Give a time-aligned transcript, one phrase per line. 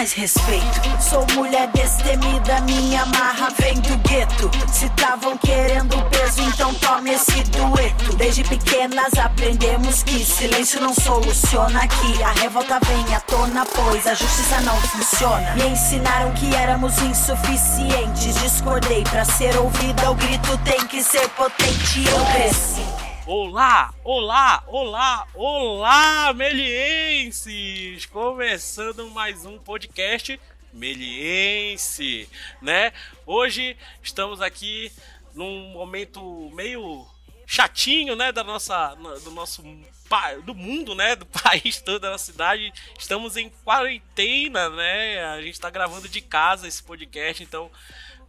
[0.00, 0.80] mais respeito.
[0.98, 4.50] Sou mulher destemida, minha marra vem do gueto.
[4.72, 8.16] Se tavam querendo peso, então tome esse dueto.
[8.16, 12.22] Desde pequenas aprendemos que silêncio não soluciona aqui.
[12.22, 15.54] A revolta vem à tona, pois a justiça não funciona.
[15.56, 18.40] Me ensinaram que éramos insuficientes.
[18.40, 22.08] Discordei pra ser ouvida, o grito tem que ser potente.
[22.08, 22.99] Eu cresci.
[23.32, 28.04] Olá, olá, olá, olá, melienses!
[28.06, 30.40] Começando mais um podcast
[30.72, 32.28] meliense,
[32.60, 32.92] né?
[33.24, 34.90] Hoje estamos aqui
[35.32, 37.06] num momento meio
[37.46, 39.62] chatinho, né, da nossa do nosso
[40.44, 42.72] do mundo, né, do país todo, da cidade.
[42.98, 45.24] Estamos em quarentena, né?
[45.26, 47.70] A gente está gravando de casa esse podcast, então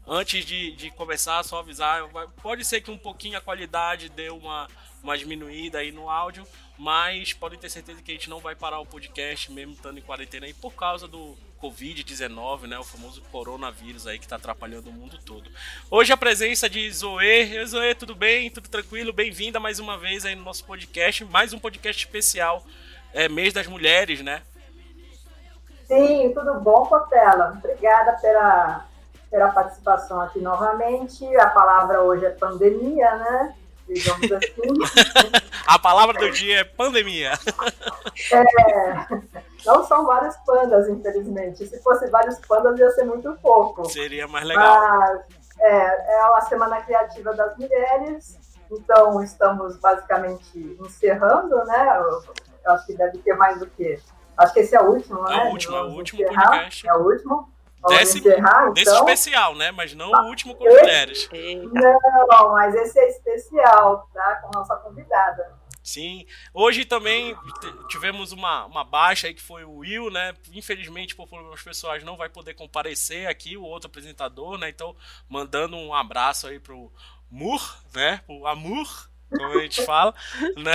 [0.07, 2.03] antes de, de começar, só avisar,
[2.43, 4.67] pode ser que um pouquinho a qualidade dê uma
[5.03, 6.45] uma diminuída aí no áudio,
[6.77, 10.01] mas podem ter certeza que a gente não vai parar o podcast mesmo estando em
[10.01, 14.93] quarentena aí por causa do Covid-19, né, o famoso coronavírus aí que está atrapalhando o
[14.93, 15.49] mundo todo.
[15.89, 17.65] Hoje a presença de Zoe.
[17.65, 18.49] Zoe, tudo bem?
[18.49, 19.13] Tudo tranquilo?
[19.13, 22.63] Bem-vinda mais uma vez aí no nosso podcast, mais um podcast especial,
[23.13, 24.41] é, mês das mulheres, né?
[25.87, 27.53] Sim, tudo bom, Cotela?
[27.57, 28.85] Obrigada pela,
[29.29, 31.25] pela participação aqui novamente.
[31.35, 33.55] A palavra hoje é pandemia, né?
[33.93, 35.41] Digamos assim.
[35.67, 37.33] A palavra do dia é pandemia.
[38.31, 39.21] É,
[39.65, 41.65] não são vários pandas, infelizmente.
[41.67, 43.85] Se fosse vários pandas, ia ser muito pouco.
[43.89, 44.97] Seria mais legal.
[44.97, 45.21] Mas,
[45.59, 48.39] é, é a Semana Criativa das Mulheres,
[48.71, 51.99] então estamos basicamente encerrando, né?
[51.99, 53.99] Eu, acho que deve ter mais do que.
[54.37, 55.37] Acho que esse é o último, né?
[55.37, 56.87] É o último, é o último podcast.
[56.87, 57.49] É o último.
[57.87, 58.99] Desse, encerrar, desse então.
[58.99, 59.71] especial, né?
[59.71, 61.27] Mas não o último com mulheres.
[61.73, 64.35] Não, mas esse é especial, tá?
[64.35, 65.59] Com nossa convidada.
[65.83, 66.27] Sim.
[66.53, 67.35] Hoje também
[67.89, 70.33] tivemos uma, uma baixa aí que foi o Will, né?
[70.53, 74.69] Infelizmente, por problemas pessoais, não vai poder comparecer aqui, o outro apresentador, né?
[74.69, 74.95] Então,
[75.27, 76.91] mandando um abraço aí pro
[77.29, 78.21] Mur, né?
[78.27, 80.13] O Amur, como a gente fala,
[80.55, 80.73] né?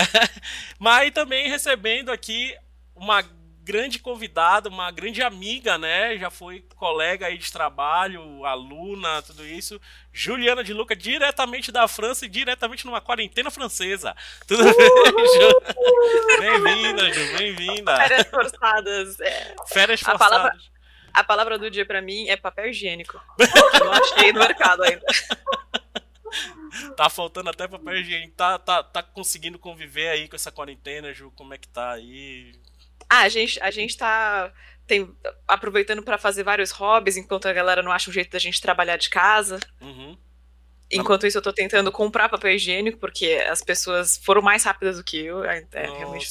[0.78, 2.56] Mas também recebendo aqui
[2.94, 3.22] uma
[3.66, 6.16] grande convidada, uma grande amiga, né?
[6.16, 9.80] Já foi colega aí de trabalho, aluna, tudo isso.
[10.12, 14.14] Juliana de Luca, diretamente da França e diretamente numa quarentena francesa.
[14.46, 16.38] Tudo bem, Ju?
[16.38, 17.96] Bem-vinda, Ju, bem-vinda.
[17.96, 19.20] Férias forçadas.
[19.20, 19.56] É.
[19.66, 20.22] Férias forçadas.
[20.22, 20.58] A palavra,
[21.12, 23.20] a palavra do dia para mim é papel higiênico.
[23.80, 25.04] não achei no mercado ainda.
[26.96, 28.34] Tá faltando até papel higiênico.
[28.36, 31.32] Tá, tá, tá conseguindo conviver aí com essa quarentena, Ju?
[31.34, 32.52] Como é que tá aí?
[33.08, 34.52] Ah, a gente, a gente tá
[34.86, 35.10] tem,
[35.46, 38.96] aproveitando para fazer vários hobbies, enquanto a galera não acha um jeito da gente trabalhar
[38.96, 39.58] de casa.
[39.80, 40.16] Uhum.
[40.90, 45.04] Enquanto isso, eu tô tentando comprar papel higiênico, porque as pessoas foram mais rápidas do
[45.04, 45.44] que eu.
[45.44, 46.28] É, é realmente.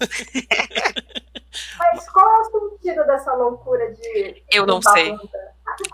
[1.78, 4.42] Mas qual é o sentido dessa loucura de.
[4.50, 5.16] Eu não sei.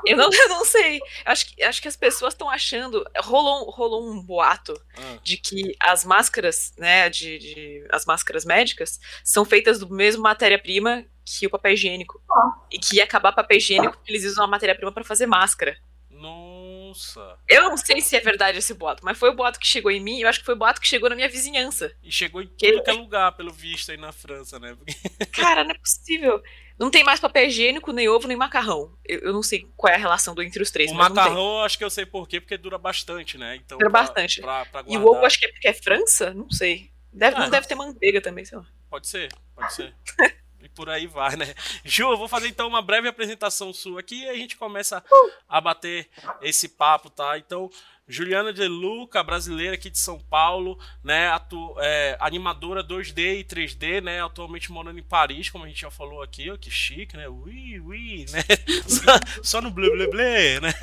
[0.07, 1.01] Eu não, eu não sei.
[1.25, 3.05] Acho que, acho que as pessoas estão achando.
[3.19, 5.19] Rolou, rolou um boato ah.
[5.23, 7.09] de que as máscaras, né?
[7.09, 12.21] De, de, as máscaras médicas são feitas do mesmo matéria-prima que o papel higiênico.
[12.31, 12.53] Ah.
[12.71, 15.77] E que ia acabar papel higiênico porque eles usam a matéria-prima para fazer máscara.
[17.49, 20.01] Eu não sei se é verdade esse boato, mas foi o boato que chegou em
[20.01, 20.21] mim.
[20.21, 21.95] Eu acho que foi o boato que chegou na minha vizinhança.
[22.03, 22.81] E chegou em que...
[22.83, 24.77] todo lugar, pelo visto, aí na França, né?
[25.33, 26.43] Cara, não é possível.
[26.79, 28.93] Não tem mais papel higiênico, nem ovo, nem macarrão.
[29.05, 30.91] Eu, eu não sei qual é a relação do, entre os três.
[30.91, 33.57] O macarrão, acho que eu sei por quê, porque dura bastante, né?
[33.57, 34.41] Então, dura pra, bastante.
[34.41, 36.35] Pra, pra e o ovo, acho que é porque é França?
[36.35, 36.91] Não sei.
[37.13, 38.67] Deve, ah, não deve ter manteiga também, sei lá.
[38.89, 39.95] Pode ser, pode ser.
[40.75, 41.55] por aí vai, né?
[41.85, 45.03] Ju, eu vou fazer então uma breve apresentação sua aqui e a gente começa
[45.49, 46.09] a bater
[46.41, 47.39] esse papo, tá?
[47.39, 47.71] Então,
[48.07, 51.29] Juliana de Luca, brasileira aqui de São Paulo, né?
[51.29, 54.23] Atu, é, animadora 2D e 3D, né?
[54.23, 57.29] Atualmente morando em Paris, como a gente já falou aqui, ó, que chique, né?
[57.29, 58.43] Ui, ui, né?
[58.87, 60.73] Só, só no blé blé blé, né?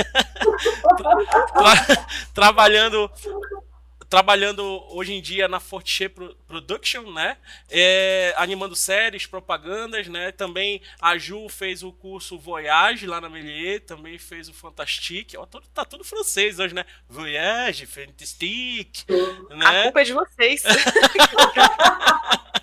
[0.97, 3.09] Tra, tra, trabalhando
[4.09, 7.37] trabalhando hoje em dia na Fortier Production, né?
[7.69, 10.31] É, animando séries, propagandas, né?
[10.31, 15.37] Também a Ju fez o curso Voyage lá na Melier, também fez o Fantastique.
[15.37, 16.85] Ó, tudo, tá tudo francês hoje, né?
[17.07, 19.05] Voyage, Fantastique.
[19.49, 19.65] Né?
[19.65, 20.63] A culpa é de vocês.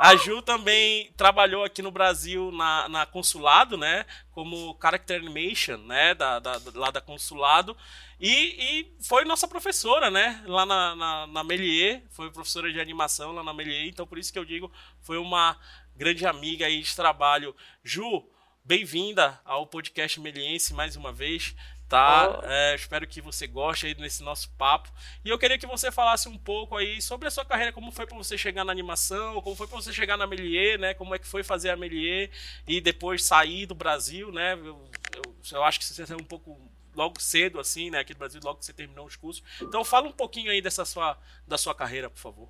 [0.00, 4.04] A Ju também trabalhou aqui no Brasil na, na consulado, né?
[4.32, 6.14] Como character animation, né?
[6.14, 7.76] Da, da, lá da consulado.
[8.20, 10.42] E, e foi nossa professora, né?
[10.46, 12.02] Lá na, na, na Melier.
[12.10, 13.86] Foi professora de animação lá na Melier.
[13.86, 14.70] Então, por isso que eu digo,
[15.00, 15.56] foi uma
[15.96, 17.54] grande amiga aí de trabalho.
[17.84, 18.24] Ju,
[18.64, 21.54] bem-vinda ao podcast Meliense mais uma vez.
[21.92, 22.40] Tá?
[22.42, 22.46] Oh.
[22.46, 24.90] É, espero que você goste aí desse nosso papo.
[25.22, 28.06] E eu queria que você falasse um pouco aí sobre a sua carreira, como foi
[28.06, 30.94] para você chegar na animação, como foi para você chegar na Melier, né?
[30.94, 32.30] Como é que foi fazer a Melier
[32.66, 34.54] e depois sair do Brasil, né?
[34.54, 36.58] Eu, eu, eu acho que você é um pouco
[36.94, 37.98] logo cedo assim, né?
[37.98, 39.44] Aqui no Brasil, logo que você terminou os cursos.
[39.60, 42.48] Então fala um pouquinho aí dessa sua da sua carreira, por favor.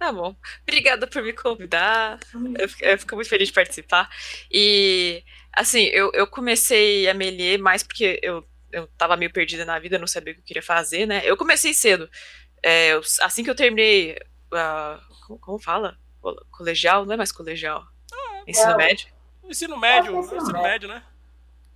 [0.00, 0.34] Tá bom.
[0.62, 2.18] Obrigada por me convidar.
[2.34, 4.10] Eu, eu fico muito feliz de participar.
[4.50, 5.22] E
[5.52, 9.98] Assim, eu, eu comecei a melier mais porque eu, eu tava meio perdida na vida,
[9.98, 11.20] não sabia o que eu queria fazer, né?
[11.24, 12.08] Eu comecei cedo.
[12.64, 14.16] É, assim que eu terminei.
[14.52, 15.98] Uh, como, como, fala?
[16.50, 17.04] Colegial?
[17.04, 17.84] Não é mais colegial.
[18.12, 19.08] Ah, ensino é, médio?
[19.44, 21.02] Ensino médio, ensino, ensino médio, né?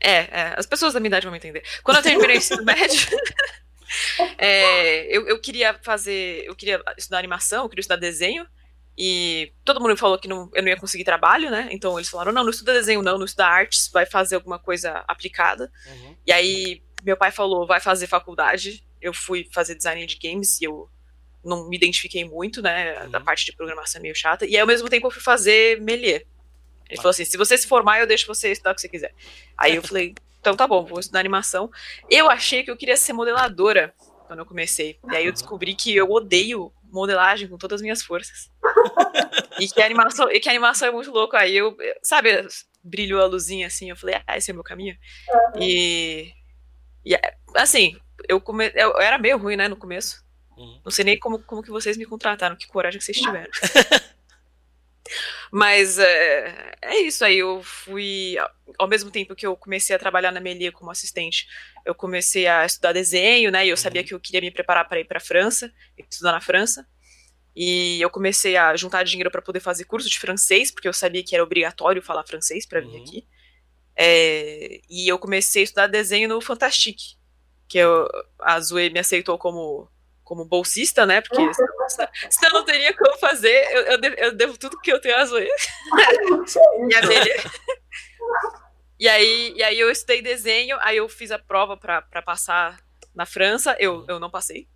[0.01, 1.63] É, é, as pessoas da minha idade vão me entender.
[1.83, 3.09] Quando eu terminei o ensino médio,
[4.39, 6.45] é, eu, eu queria fazer.
[6.47, 8.47] Eu queria estudar animação, eu queria estudar desenho.
[8.99, 11.69] E todo mundo falou que não, eu não ia conseguir trabalho, né?
[11.71, 15.05] Então eles falaram: não, não estuda desenho, não, não estuda artes, vai fazer alguma coisa
[15.07, 15.71] aplicada.
[15.87, 16.17] Uhum.
[16.27, 18.85] E aí meu pai falou: vai fazer faculdade.
[19.01, 20.89] Eu fui fazer design de games e eu
[21.45, 23.03] não me identifiquei muito, né?
[23.03, 23.11] Uhum.
[23.11, 24.47] Da parte de programação é meio chata.
[24.47, 26.27] E aí, ao mesmo tempo, eu fui fazer Melier.
[26.89, 27.03] Ele ah.
[27.03, 29.15] falou assim: se você se formar, eu deixo você estudar o que você quiser.
[29.59, 31.71] Aí eu falei: então tá bom, vou estudar animação.
[32.09, 33.93] Eu achei que eu queria ser modeladora
[34.27, 34.99] quando eu comecei.
[35.11, 38.51] E aí eu descobri que eu odeio modelagem com todas as minhas forças.
[39.61, 41.37] e, que a animação, e que a animação é muito louco.
[41.37, 42.47] Aí eu, sabe,
[42.83, 44.97] brilhou a luzinha assim, eu falei, ah, esse é o meu caminho.
[45.55, 45.63] Uhum.
[45.63, 46.33] E,
[47.05, 47.19] e,
[47.55, 47.99] assim,
[48.29, 50.25] eu, come, eu era meio ruim, né, no começo.
[50.57, 50.81] Uhum.
[50.85, 53.51] Não sei nem como, como que vocês me contrataram, que coragem que vocês tiveram.
[55.51, 58.37] Mas é, é, isso aí, eu fui.
[58.79, 61.47] Ao mesmo tempo que eu comecei a trabalhar na Melia como assistente,
[61.85, 63.65] eu comecei a estudar desenho, né?
[63.65, 63.77] E eu uhum.
[63.77, 66.87] sabia que eu queria me preparar para ir para a França, estudar na França.
[67.57, 71.25] E eu comecei a juntar dinheiro para poder fazer curso de francês, porque eu sabia
[71.25, 73.03] que era obrigatório falar francês para vir uhum.
[73.03, 73.27] aqui.
[73.97, 77.17] É, e eu comecei a estudar desenho no Fantastique,
[77.67, 78.07] que eu,
[78.39, 79.89] a Zoe me aceitou como
[80.23, 81.21] como bolsista, né?
[81.21, 81.41] Porque
[82.29, 83.65] senão, eu não teria como fazer.
[83.71, 85.47] Eu, eu, devo, eu devo tudo que eu tenho a Zoe.
[86.91, 87.01] e a
[88.99, 92.77] E aí, e aí eu estudei desenho, aí eu fiz a prova para passar
[93.15, 94.69] na França, eu, eu não passei.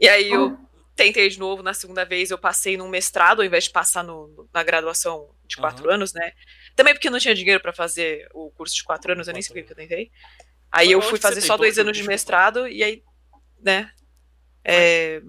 [0.00, 0.58] E aí eu
[0.94, 4.48] tentei de novo na segunda vez, eu passei num mestrado ao invés de passar no,
[4.52, 5.94] na graduação de quatro uhum.
[5.94, 6.32] anos, né?
[6.76, 9.42] Também porque eu não tinha dinheiro para fazer o curso de quatro anos, eu nem
[9.42, 10.10] sei o que eu tentei.
[10.70, 13.02] Aí eu fui fazer só dois anos de mestrado e aí,
[13.60, 13.92] né,
[14.64, 15.22] é,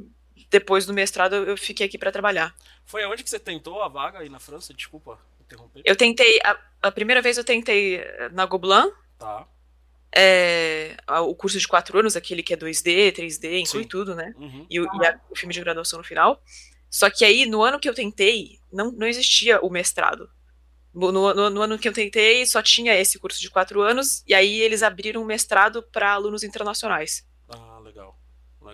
[0.50, 2.56] depois do mestrado eu fiquei aqui para trabalhar.
[2.86, 4.74] Foi aonde que você tentou a vaga aí na França?
[4.74, 5.82] Desculpa interromper.
[5.86, 8.92] Eu tentei, a, a primeira vez eu tentei na Gobelin.
[9.18, 9.48] Tá.
[10.18, 13.90] É, o curso de quatro anos, aquele que é 2D, 3D, inclui Sim.
[13.90, 14.34] tudo, né?
[14.38, 14.66] Uhum.
[14.70, 16.42] E, e a, o filme de graduação no final.
[16.90, 20.30] Só que aí, no ano que eu tentei, não, não existia o mestrado.
[20.94, 24.34] No, no, no, ano que eu tentei, só tinha esse curso de quatro anos, e
[24.34, 27.28] aí eles abriram um mestrado para alunos internacionais.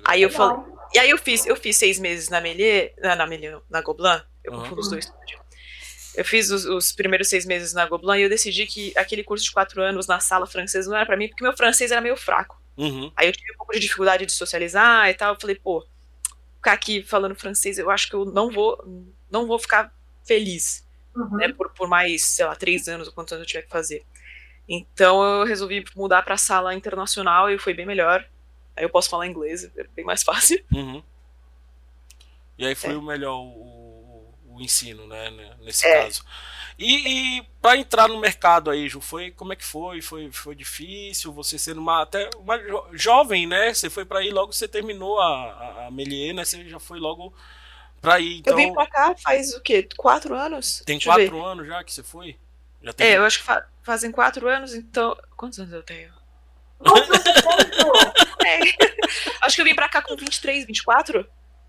[0.05, 0.63] Aí eu falei.
[0.93, 4.21] E aí eu fiz, eu fiz seis meses na Melier, na, na Melier, na Gobelin,
[4.43, 4.79] eu confundo uhum.
[4.81, 5.13] os dois.
[6.15, 9.45] Eu fiz os, os, primeiros seis meses na Gobelin e eu decidi que aquele curso
[9.45, 12.17] de quatro anos na sala francesa não era para mim, porque meu francês era meio
[12.17, 12.61] fraco.
[12.77, 13.11] Uhum.
[13.15, 15.33] Aí eu tive um pouco de dificuldade de socializar e tal.
[15.33, 15.85] Eu falei, pô,
[16.55, 18.83] ficar aqui falando francês, eu acho que eu não vou,
[19.29, 19.93] não vou ficar
[20.23, 20.85] feliz,
[21.15, 21.37] uhum.
[21.37, 21.53] né?
[21.53, 24.03] Por, por mais, sei lá, três anos ou quantos anos eu tiver que fazer.
[24.67, 28.25] Então eu resolvi mudar para a sala internacional e foi bem melhor.
[28.75, 30.63] Aí eu posso falar inglês, é bem mais fácil.
[30.71, 31.03] Uhum.
[32.57, 32.97] E aí foi é.
[32.97, 33.41] o melhor
[34.55, 35.55] o, ensino, né, né?
[35.61, 36.03] Nesse é.
[36.03, 36.23] caso.
[36.77, 40.01] E, e para entrar no mercado aí, Ju, foi como é que foi?
[40.01, 41.31] Foi, foi difícil?
[41.33, 43.73] Você sendo uma até uma jo jovem, né?
[43.73, 46.43] Você foi para aí logo você terminou a, a, a Melier, né?
[46.43, 47.33] Você já foi logo
[48.01, 48.39] para aí.
[48.39, 48.53] Então...
[48.53, 49.87] Eu vim então para cá faz o quê?
[49.97, 50.81] Quatro anos?
[50.85, 52.37] Tem Deixa quatro anos já que você foi?
[52.81, 53.07] Já tem...
[53.07, 55.17] É, eu acho que fa fazem quatro anos, então.
[55.35, 56.11] Quantos anos eu tenho?
[58.45, 58.59] é.
[59.41, 61.19] Acho que eu vim pra cá com 23, 24.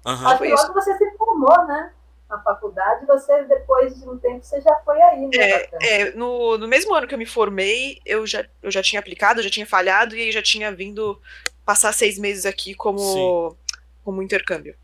[0.05, 0.29] Uhum.
[0.29, 1.93] Acho que logo você se formou, né?
[2.33, 5.31] Na faculdade, você, depois de um tempo, você já foi aí, né?
[5.37, 9.01] É, é, no, no mesmo ano que eu me formei, eu já, eu já tinha
[9.01, 11.21] aplicado, já tinha falhado, e aí já tinha vindo
[11.63, 13.55] passar seis meses aqui como,
[14.03, 14.75] como intercâmbio.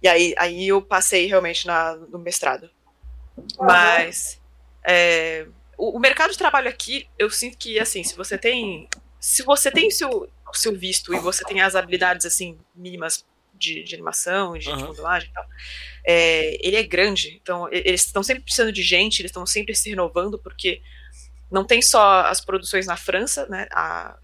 [0.00, 2.70] E aí, aí eu passei realmente na, no mestrado.
[3.36, 3.46] Uhum.
[3.66, 4.40] Mas
[4.86, 5.44] é,
[5.76, 8.88] o, o mercado de trabalho aqui, eu sinto que, assim, se você tem
[9.26, 13.26] se você tem o seu, o seu visto e você tem as habilidades assim mínimas
[13.58, 14.76] de, de animação, de, uhum.
[14.76, 15.46] de modelagem e tal,
[16.04, 17.38] é, ele é grande.
[17.42, 20.80] Então, eles estão sempre precisando de gente, eles estão sempre se renovando, porque
[21.50, 23.66] não tem só as produções na França, né?
[23.72, 24.16] A,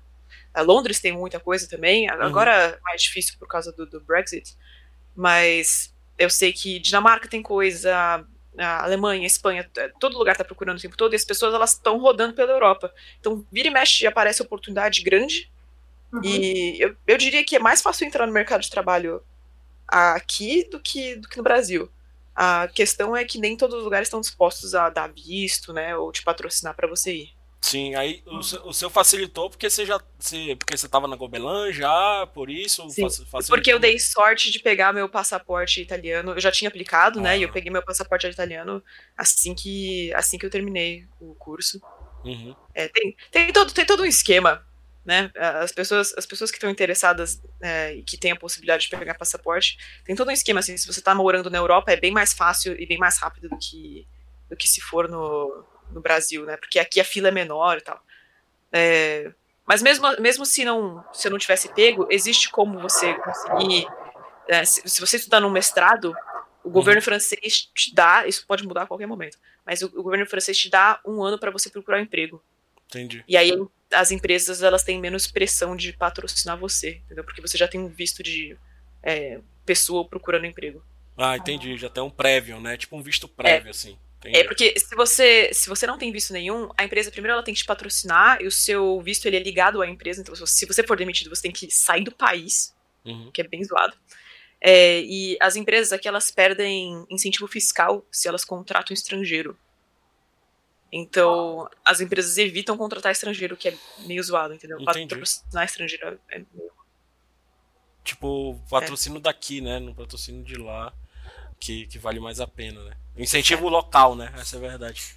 [0.55, 2.11] a Londres tem muita coisa também.
[2.11, 2.23] Uhum.
[2.23, 4.57] Agora é mais difícil por causa do, do Brexit.
[5.15, 8.25] Mas eu sei que Dinamarca tem coisa,
[8.59, 11.73] a Alemanha, a Espanha, todo lugar está procurando o tempo todo, e as pessoas elas
[11.73, 12.93] estão rodando pela Europa.
[13.19, 15.52] Então, vira e mexe aparece oportunidade grande,
[16.13, 16.21] Uhum.
[16.25, 19.23] E eu, eu diria que é mais fácil entrar no mercado de trabalho
[19.87, 21.91] aqui do que, do que no Brasil.
[22.35, 26.11] A questão é que nem todos os lugares estão dispostos a dar visto, né, ou
[26.11, 27.43] te patrocinar para você ir.
[27.61, 31.15] Sim, aí o seu, o seu, facilitou porque você já você, porque você tava na
[31.15, 33.07] Gobelan já, por isso Sim,
[33.49, 36.33] porque eu dei sorte de pegar meu passaporte italiano.
[36.33, 37.23] Eu já tinha aplicado, ah.
[37.23, 37.39] né?
[37.39, 37.53] E eu ah.
[37.53, 38.83] peguei meu passaporte italiano
[39.17, 41.81] assim que assim que eu terminei o curso.
[42.25, 42.55] Uhum.
[42.75, 44.67] É, tem, tem todo tem todo um esquema,
[45.05, 45.31] né?
[45.35, 49.15] As pessoas as pessoas que estão interessadas é, e que têm a possibilidade de pegar
[49.15, 50.77] passaporte, tem todo um esquema assim.
[50.77, 53.59] Se você está morando na Europa é bem mais fácil e bem mais rápido do
[53.59, 54.07] que
[54.49, 56.57] do que se for no no Brasil, né?
[56.57, 58.03] Porque aqui a fila é menor e tal.
[58.73, 59.31] É,
[59.67, 63.87] mas mesmo, mesmo se não se eu não tivesse pego, existe como você conseguir.
[64.49, 66.15] É, se, se, você estudar num mestrado,
[66.65, 66.73] o uhum.
[66.73, 70.59] governo francês te dá, isso pode mudar a qualquer momento, mas o, o governo francês
[70.59, 72.43] te dá um ano para você procurar um emprego.
[72.89, 73.25] Entendi.
[73.27, 73.53] E aí
[73.93, 77.25] as empresas elas têm menos pressão de patrocinar você, entendeu?
[77.25, 78.57] Porque você já tem um visto de
[79.03, 80.85] é, pessoa procurando emprego.
[81.17, 81.77] Ah, entendi.
[81.77, 82.77] Já tem um prévio, né?
[82.77, 83.71] Tipo um visto prévio, é.
[83.71, 83.99] assim.
[84.19, 84.39] Entendi.
[84.39, 87.53] É porque se você, se você não tem visto nenhum, a empresa primeiro ela tem
[87.53, 90.21] que te patrocinar e o seu visto ele é ligado à empresa.
[90.21, 93.31] Então, se você for demitido, você tem que sair do país, uhum.
[93.33, 93.97] que é bem zoado.
[94.61, 99.59] É, e as empresas aqui elas perdem incentivo fiscal se elas contratam estrangeiro.
[100.93, 104.79] Então, as empresas evitam contratar estrangeiro, que é meio zoado, entendeu?
[104.79, 105.15] Entendi.
[105.15, 106.71] Patrocinar estrangeiro é meio.
[108.05, 109.23] Tipo, patrocínio é.
[109.23, 109.79] daqui, né?
[109.79, 110.93] No patrocínio de lá,
[111.59, 112.97] que, que vale mais a pena, né?
[113.17, 114.33] Incentivo local, né?
[114.37, 115.17] Essa é a verdade.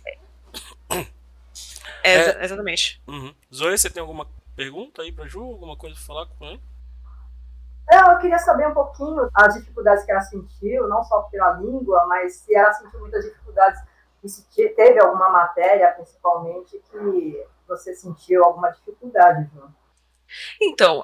[2.03, 3.01] É, é exatamente.
[3.08, 3.34] Uhum.
[3.53, 5.41] Zoe, você tem alguma pergunta aí pra Ju?
[5.41, 6.60] Alguma coisa pra falar com ela?
[7.89, 12.05] Não, eu queria saber um pouquinho as dificuldades que ela sentiu, não só pela língua,
[12.08, 13.82] mas se ela sentiu muitas dificuldades,
[14.75, 19.70] teve alguma matéria, principalmente, que você sentiu alguma dificuldade, Ju.
[20.62, 21.03] Então,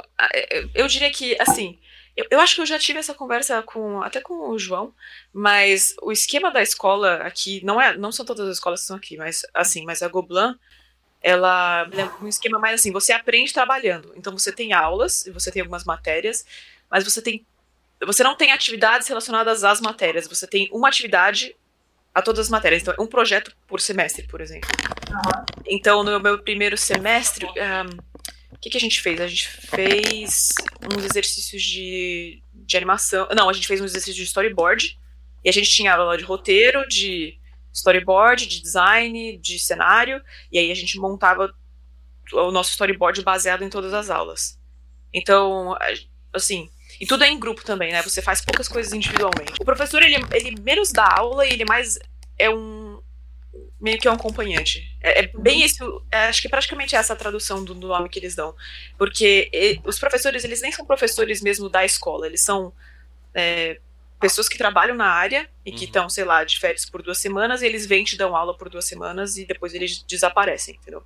[0.73, 1.79] eu diria que, assim,
[2.15, 4.93] eu, acho que eu já tive essa conversa com até com o João,
[5.31, 8.97] mas o esquema da escola aqui não é, não são todas as escolas que são
[8.97, 10.57] aqui, mas assim, mas a Goblan
[11.21, 14.11] ela é um esquema mais assim, você aprende trabalhando.
[14.15, 16.45] Então você tem aulas você tem algumas matérias,
[16.89, 17.45] mas você tem
[18.03, 21.55] você não tem atividades relacionadas às matérias, você tem uma atividade
[22.13, 22.81] a todas as matérias.
[22.81, 24.69] Então, um projeto por semestre, por exemplo.
[25.09, 25.63] Uhum.
[25.65, 28.11] Então, no meu primeiro semestre, um,
[28.61, 29.19] que, que a gente fez?
[29.19, 30.53] A gente fez
[30.95, 33.27] uns exercícios de, de animação.
[33.35, 34.99] Não, a gente fez uns exercícios de storyboard.
[35.43, 37.39] E a gente tinha aula de roteiro, de
[37.73, 40.21] storyboard, de design, de cenário.
[40.51, 41.51] E aí a gente montava
[42.31, 44.59] o nosso storyboard baseado em todas as aulas.
[45.11, 45.75] Então,
[46.31, 46.69] assim,
[47.01, 48.03] e tudo é em grupo também, né?
[48.03, 49.53] Você faz poucas coisas individualmente.
[49.59, 51.97] O professor, ele, ele menos dá aula e ele mais
[52.37, 53.01] é um
[53.79, 54.95] meio que é um acompanhante.
[55.01, 58.07] É, é bem isso, é, acho que praticamente é essa a tradução do, do nome
[58.07, 58.55] que eles dão.
[58.99, 62.71] Porque os professores, eles nem são professores mesmo da escola, eles são
[63.33, 63.79] é,
[64.19, 66.09] pessoas que trabalham na área e que estão, uhum.
[66.09, 68.85] sei lá, de férias por duas semanas, e eles vêm te dão aula por duas
[68.85, 71.03] semanas e depois eles desaparecem, entendeu?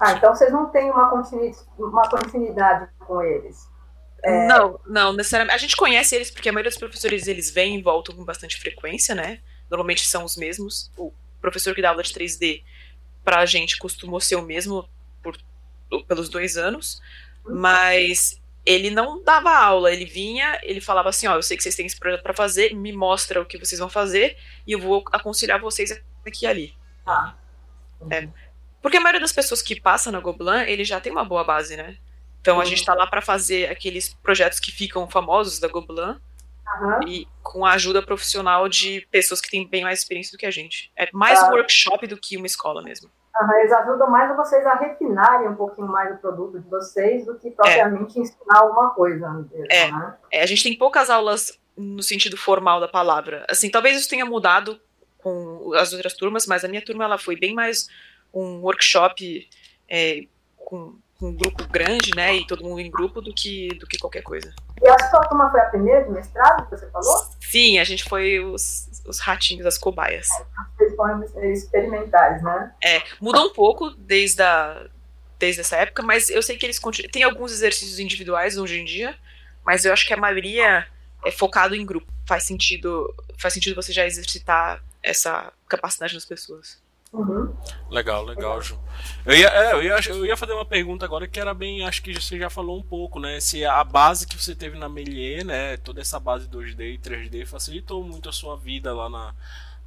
[0.00, 3.73] Ah, então vocês não têm uma continuidade, uma continuidade com eles.
[4.24, 4.46] É...
[4.46, 5.54] Não, não, necessariamente.
[5.54, 8.58] A gente conhece eles porque a maioria dos professores eles vêm e voltam com bastante
[8.58, 9.40] frequência, né?
[9.70, 10.90] Normalmente são os mesmos.
[10.96, 12.62] O professor que dá aula de 3D
[13.22, 14.88] pra gente costumou ser o mesmo
[15.22, 15.36] por,
[16.06, 17.02] pelos dois anos,
[17.44, 21.74] mas ele não dava aula, ele vinha, ele falava assim, ó, eu sei que vocês
[21.74, 25.04] têm esse projeto para fazer, me mostra o que vocês vão fazer e eu vou
[25.12, 25.90] aconselhar vocês
[26.26, 26.74] aqui e ali.
[27.06, 27.34] Ah.
[28.10, 28.28] É.
[28.80, 31.76] Porque a maioria das pessoas que passam na Goblan, ele já tem uma boa base,
[31.76, 31.96] né?
[32.44, 36.20] Então a gente tá lá para fazer aqueles projetos que ficam famosos da Goblan,
[36.80, 37.08] Uhum.
[37.08, 40.50] E com a ajuda profissional de pessoas que têm bem mais experiência do que a
[40.50, 40.90] gente.
[40.96, 41.48] É mais tá.
[41.48, 43.10] um workshop do que uma escola mesmo.
[43.40, 47.38] Uhum, eles ajudam mais vocês a refinarem um pouquinho mais o produto de vocês do
[47.38, 48.22] que propriamente é.
[48.22, 49.28] ensinar alguma coisa.
[49.30, 49.90] Mesmo, é.
[49.90, 50.14] Né?
[50.32, 53.44] é, a gente tem poucas aulas no sentido formal da palavra.
[53.48, 54.80] Assim, talvez isso tenha mudado
[55.18, 57.88] com as outras turmas, mas a minha turma ela foi bem mais
[58.32, 59.48] um workshop
[59.88, 63.98] é, com um grupo grande, né, e todo mundo em grupo, do que, do que
[63.98, 64.52] qualquer coisa.
[64.82, 67.30] E a sua turma foi a primeira de mestrado que você falou?
[67.40, 70.26] Sim, a gente foi os, os ratinhos, as cobaias.
[70.76, 72.72] Vocês foram experimentais, né?
[72.82, 74.86] É, mudou um pouco desde, a,
[75.38, 77.10] desde essa época, mas eu sei que eles continuam.
[77.10, 79.16] Tem alguns exercícios individuais hoje em dia,
[79.64, 80.86] mas eu acho que a maioria
[81.24, 82.12] é focado em grupo.
[82.26, 86.82] Faz sentido, faz sentido você já exercitar essa capacidade nas pessoas.
[87.14, 87.54] Uhum.
[87.90, 88.76] Legal, legal, Ju.
[89.24, 92.02] Eu ia, é, eu, ia, eu ia fazer uma pergunta agora que era bem, acho
[92.02, 93.38] que você já falou um pouco, né?
[93.40, 95.76] Se a base que você teve na Melier, né?
[95.76, 99.34] Toda essa base 2D e 3D facilitou muito a sua vida lá na,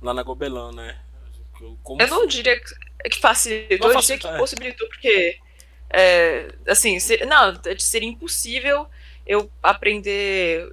[0.01, 1.01] lá na Gobelan, né?
[1.83, 4.37] Como eu não diria que facilitou, eu diria que é.
[4.37, 5.39] possibilitou, porque
[5.89, 8.87] É, assim, ser, não, seria impossível
[9.25, 10.69] eu aprender,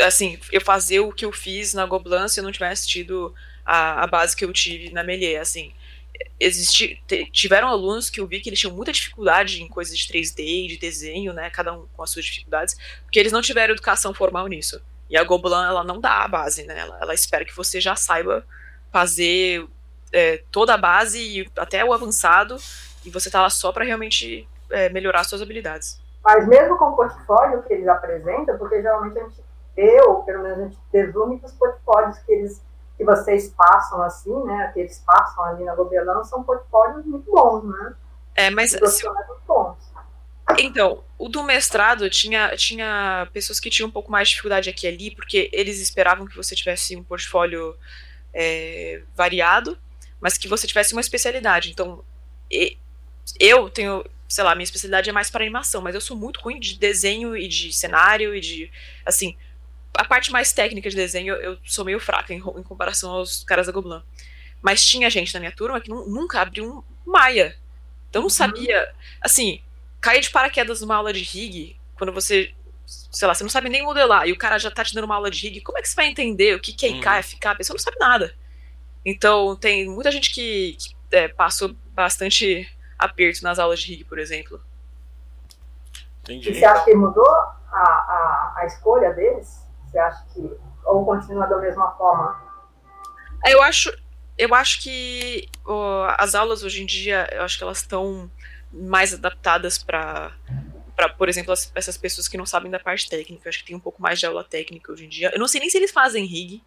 [0.00, 4.04] assim, eu fazer o que eu fiz na Goblan se eu não tivesse tido a,
[4.04, 5.74] a base que eu tive na Melier, assim.
[6.40, 10.68] Existi, tiveram alunos que eu vi que eles tinham muita dificuldade em coisas de 3D,
[10.68, 14.46] de desenho, né, cada um com as suas dificuldades, porque eles não tiveram educação formal
[14.46, 14.80] nisso.
[15.10, 17.96] E a Goblan, ela não dá a base, né, ela, ela espera que você já
[17.96, 18.46] saiba
[18.92, 19.66] fazer
[20.12, 22.56] é, toda a base e até o avançado,
[23.04, 26.00] e você tá lá só para realmente é, melhorar suas habilidades.
[26.22, 29.42] Mas mesmo com o portfólio que eles apresentam, porque geralmente a gente,
[29.76, 32.62] eu, pelo menos a gente desume que os portfólios que eles
[32.98, 37.62] que vocês passam assim, né, que eles passam ali na Gobelão, são portfólios muito bons,
[37.62, 37.94] né?
[38.34, 39.06] É, mas se...
[40.58, 44.86] Então, o do mestrado tinha, tinha pessoas que tinham um pouco mais de dificuldade aqui
[44.86, 47.76] e ali, porque eles esperavam que você tivesse um portfólio
[48.34, 49.78] é, variado,
[50.20, 51.70] mas que você tivesse uma especialidade.
[51.70, 52.02] Então,
[53.38, 56.58] eu tenho, sei lá, minha especialidade é mais para animação, mas eu sou muito ruim
[56.58, 58.72] de desenho e de cenário e de,
[59.04, 59.36] assim,
[59.94, 63.66] a parte mais técnica de desenho eu sou meio fraca em, em comparação aos caras
[63.66, 64.02] da Gobelin.
[64.60, 67.56] Mas tinha gente na minha turma que nunca abriu um Maia.
[68.10, 68.30] Então não uhum.
[68.30, 69.62] sabia, assim,
[70.00, 72.54] cair de paraquedas numa aula de rig, quando você
[72.88, 75.14] sei lá, você não sabe nem modelar, e o cara já tá te dando uma
[75.14, 77.22] aula de rig, como é que você vai entender o que, que é IK, uhum.
[77.22, 77.46] FK?
[77.46, 78.34] A pessoa não sabe nada.
[79.04, 82.68] Então, tem muita gente que, que é, passou bastante
[82.98, 84.60] aperto nas aulas de rig, por exemplo.
[86.22, 86.50] Entendi.
[86.50, 89.57] E você acha que mudou a, a, a escolha deles?
[89.88, 90.50] Você acha que.
[90.84, 92.40] Ou continua da mesma forma?
[93.46, 93.92] Eu acho,
[94.36, 95.48] eu acho que
[96.16, 98.30] as aulas hoje em dia, eu acho que elas estão
[98.72, 100.32] mais adaptadas para
[100.98, 103.46] para, por exemplo, as, essas pessoas que não sabem da parte técnica.
[103.46, 105.30] Eu acho que tem um pouco mais de aula técnica hoje em dia.
[105.32, 106.60] Eu não sei nem se eles fazem rig,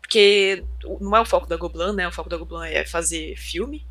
[0.00, 0.64] porque
[1.00, 2.06] não é o foco da Goblan, né?
[2.06, 3.84] O foco da Goblan é fazer filme.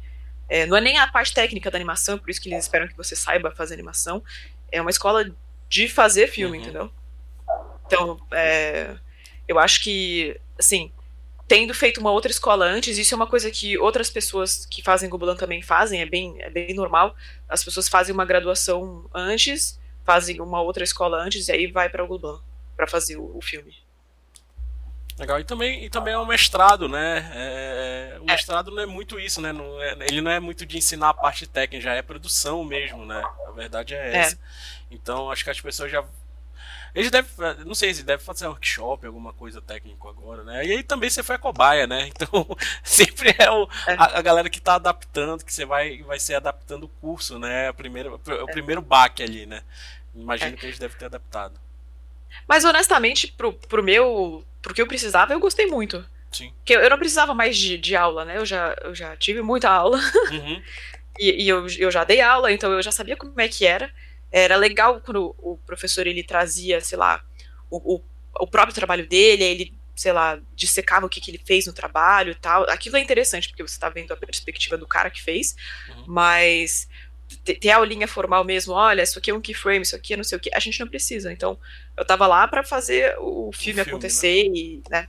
[0.48, 2.96] É, não é nem a parte técnica da animação, por isso que eles esperam que
[2.96, 4.24] você saiba fazer animação.
[4.72, 5.30] É uma escola
[5.68, 6.64] de fazer filme, uhum.
[6.64, 6.92] entendeu?
[7.88, 8.96] Então, é,
[9.48, 10.92] eu acho que, assim,
[11.48, 15.10] tendo feito uma outra escola antes, isso é uma coisa que outras pessoas que fazem
[15.10, 17.16] Gobelin também fazem, é bem, é bem normal.
[17.48, 22.04] As pessoas fazem uma graduação antes, fazem uma outra escola antes e aí vai para
[22.04, 22.40] o Gobelin
[22.76, 23.74] para fazer o, o, filme.
[25.18, 27.32] Legal, e também, e também é um mestrado, né?
[27.34, 28.76] É, é o mestrado é.
[28.76, 29.52] não é muito isso, né?
[29.52, 33.06] Não é, ele não é muito de ensinar a parte técnica, já é produção mesmo,
[33.06, 33.24] né?
[33.48, 34.18] A verdade é, é.
[34.18, 34.40] essa.
[34.92, 36.06] Então acho que as pessoas já
[36.98, 37.30] eles devem,
[37.64, 40.66] não sei se deve fazer um workshop, alguma coisa técnico agora, né?
[40.66, 42.10] E aí também você foi a cobaia, né?
[42.18, 42.48] Então
[42.84, 43.94] sempre é o, é.
[43.94, 47.70] a, a, galera que está adaptando, que você vai, vai ser adaptando o curso, né?
[47.70, 48.52] O primeiro, o é.
[48.52, 49.62] primeiro baque ali, né?
[50.16, 50.58] Imagino é.
[50.58, 51.60] que eles devem ter adaptado.
[52.48, 54.44] Mas honestamente, pro, pro meu.
[54.60, 56.04] Pro que eu precisava, eu gostei muito.
[56.32, 56.52] Sim.
[56.58, 58.38] Porque eu, eu não precisava mais de, de aula, né?
[58.38, 60.00] Eu já, eu já tive muita aula.
[60.32, 60.62] Uhum.
[61.20, 63.94] e, e eu, eu já dei aula, então eu já sabia como é que era.
[64.32, 67.24] Era legal quando o professor ele trazia, sei lá,
[67.70, 68.04] o, o,
[68.40, 72.32] o próprio trabalho dele, ele, sei lá, dissecava o que, que ele fez no trabalho
[72.32, 72.64] e tal.
[72.70, 75.56] Aquilo é interessante, porque você está vendo a perspectiva do cara que fez,
[75.90, 76.06] uhum.
[76.08, 76.88] mas
[77.44, 80.24] ter a aulinha formal mesmo, olha, isso aqui é um keyframe, isso aqui é não
[80.24, 81.32] sei o que, a gente não precisa.
[81.32, 81.60] Então,
[81.96, 84.56] eu tava lá para fazer o filme, o filme acontecer né?
[84.56, 85.08] e, né?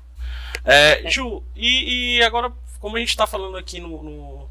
[0.64, 4.50] É, Ju, e, e, agora, como a gente está falando aqui no, no,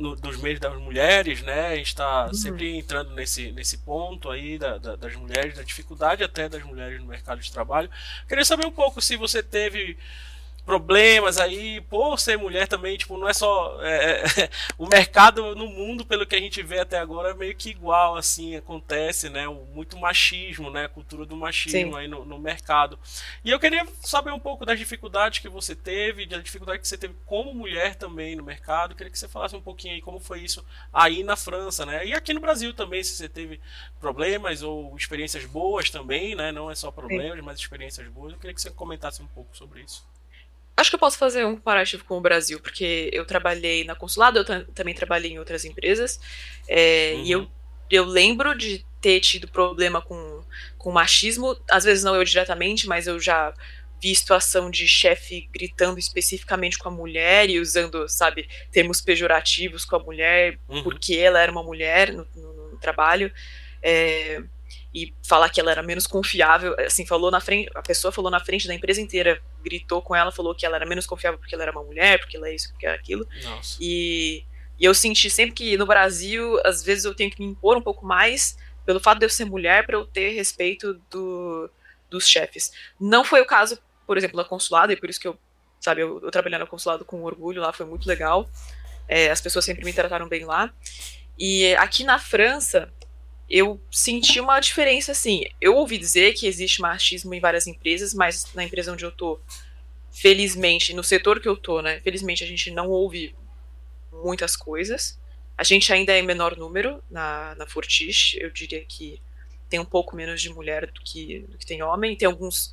[0.00, 1.68] no, dos meios das mulheres, né?
[1.68, 2.34] A gente está uhum.
[2.34, 7.00] sempre entrando nesse, nesse ponto aí da, da, das mulheres, da dificuldade até das mulheres
[7.00, 7.90] no mercado de trabalho.
[8.26, 9.96] Queria saber um pouco se você teve
[10.70, 13.76] problemas aí, por ser mulher também, tipo, não é só.
[13.82, 17.56] É, é, o mercado no mundo, pelo que a gente vê até agora, é meio
[17.56, 19.48] que igual, assim, acontece, né?
[19.48, 20.84] Muito machismo, né?
[20.84, 21.98] A cultura do machismo Sim.
[21.98, 22.96] aí no, no, mercado.
[23.44, 26.96] E eu queria saber um pouco das dificuldades que você teve, da dificuldade que você
[26.96, 28.94] teve como mulher também no mercado.
[28.94, 32.06] Queria que você falasse um pouquinho aí como foi isso aí na França, né?
[32.06, 33.60] E aqui no Brasil também, se você teve
[33.98, 36.52] problemas ou experiências boas também, né?
[36.52, 37.42] Não é só problemas, Sim.
[37.44, 38.32] mas experiências boas.
[38.32, 40.08] Eu queria que você comentasse um pouco sobre isso.
[40.76, 44.38] Acho que eu posso fazer um comparativo com o Brasil, porque eu trabalhei na consulado,
[44.38, 46.18] eu também trabalhei em outras empresas,
[46.66, 47.24] é, uhum.
[47.24, 47.48] e eu,
[47.90, 50.42] eu lembro de ter tido problema com,
[50.78, 53.52] com machismo, às vezes não eu diretamente, mas eu já
[54.00, 59.96] vi situação de chefe gritando especificamente com a mulher e usando, sabe, termos pejorativos com
[59.96, 60.82] a mulher, uhum.
[60.82, 63.30] porque ela era uma mulher no, no, no trabalho.
[63.82, 64.42] É,
[64.94, 68.40] e falar que ela era menos confiável, assim, falou na frente, a pessoa falou na
[68.40, 71.64] frente da empresa inteira, gritou com ela, falou que ela era menos confiável porque ela
[71.64, 73.26] era uma mulher, porque ela é isso, porque é aquilo.
[73.44, 73.78] Nossa.
[73.80, 74.44] E,
[74.78, 77.82] e eu senti sempre que no Brasil, às vezes eu tenho que me impor um
[77.82, 81.70] pouco mais pelo fato de eu ser mulher para eu ter respeito do,
[82.08, 82.72] dos chefes.
[82.98, 85.38] Não foi o caso, por exemplo, da consulada, e por isso que eu,
[85.80, 88.48] sabe, eu, eu trabalhei no consulado com orgulho lá, foi muito legal.
[89.06, 90.72] É, as pessoas sempre me trataram bem lá.
[91.38, 92.92] E aqui na França,
[93.50, 95.44] eu senti uma diferença assim.
[95.60, 99.40] Eu ouvi dizer que existe machismo em várias empresas, mas na empresa onde eu tô,
[100.12, 102.00] felizmente, no setor que eu tô, né?
[102.00, 103.34] Felizmente a gente não ouve
[104.12, 105.18] muitas coisas.
[105.58, 109.20] A gente ainda é menor número na, na Fortiche, eu diria que
[109.68, 112.16] tem um pouco menos de mulher do que, do que tem homem.
[112.16, 112.72] Tem alguns.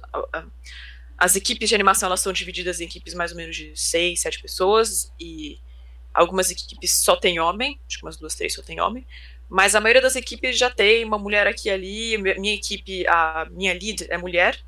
[1.17, 4.39] As equipes de animação elas são divididas em equipes mais ou menos de seis, sete
[4.39, 5.59] pessoas, e
[6.13, 9.05] algumas equipes só tem homem, acho que umas duas, três só tem homem.
[9.49, 12.17] Mas a maioria das equipes já tem uma mulher aqui e ali.
[12.17, 14.59] Minha equipe, a minha lead é mulher,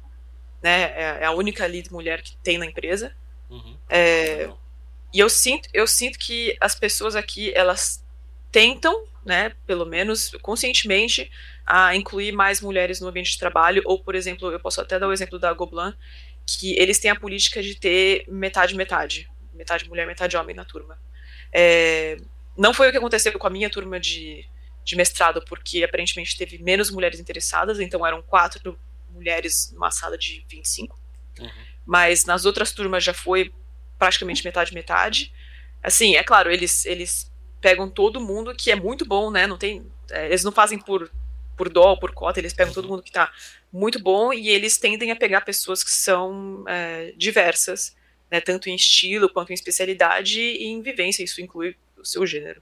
[0.61, 0.83] né?
[0.95, 3.13] É, é a única lead mulher que tem na empresa.
[3.49, 3.77] Uhum.
[3.89, 4.49] É,
[5.13, 8.05] e eu sinto, eu sinto que as pessoas aqui elas
[8.51, 11.29] tentam, né, pelo menos conscientemente,
[11.65, 13.81] a incluir mais mulheres no ambiente de trabalho.
[13.85, 15.93] Ou, por exemplo, eu posso até dar o exemplo da Goblan,
[16.45, 20.97] que eles têm a política de ter metade metade, metade mulher, metade homem na turma.
[21.51, 22.17] É,
[22.57, 24.47] não foi o que aconteceu com a minha turma de
[24.89, 28.77] de mestrado, porque aparentemente teve menos mulheres interessadas, então eram quatro
[29.11, 30.99] mulheres numa sala de 25.
[31.39, 31.49] Uhum.
[31.85, 33.53] Mas nas outras turmas já foi
[33.99, 35.31] praticamente metade metade.
[35.83, 39.45] Assim, é claro, eles eles pegam todo mundo que é muito bom, né?
[39.45, 41.11] Não tem, é, eles não fazem por
[41.55, 43.31] por dó, por cota, eles pegam todo mundo que tá
[43.71, 47.95] muito bom e eles tendem a pegar pessoas que são é, diversas,
[48.31, 48.41] né?
[48.41, 51.21] Tanto em estilo quanto em especialidade e em vivência.
[51.21, 52.61] Isso inclui o seu gênero.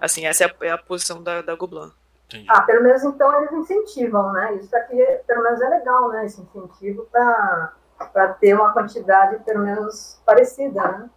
[0.00, 1.92] Assim, essa é a, é a posição da, da Goblan.
[2.26, 2.46] Entendi.
[2.48, 4.54] Ah, pelo menos então eles incentivam, né?
[4.56, 6.26] Isso aqui, pelo menos, é legal, né?
[6.26, 11.10] Esse incentivo para ter uma quantidade, pelo menos, parecida, né?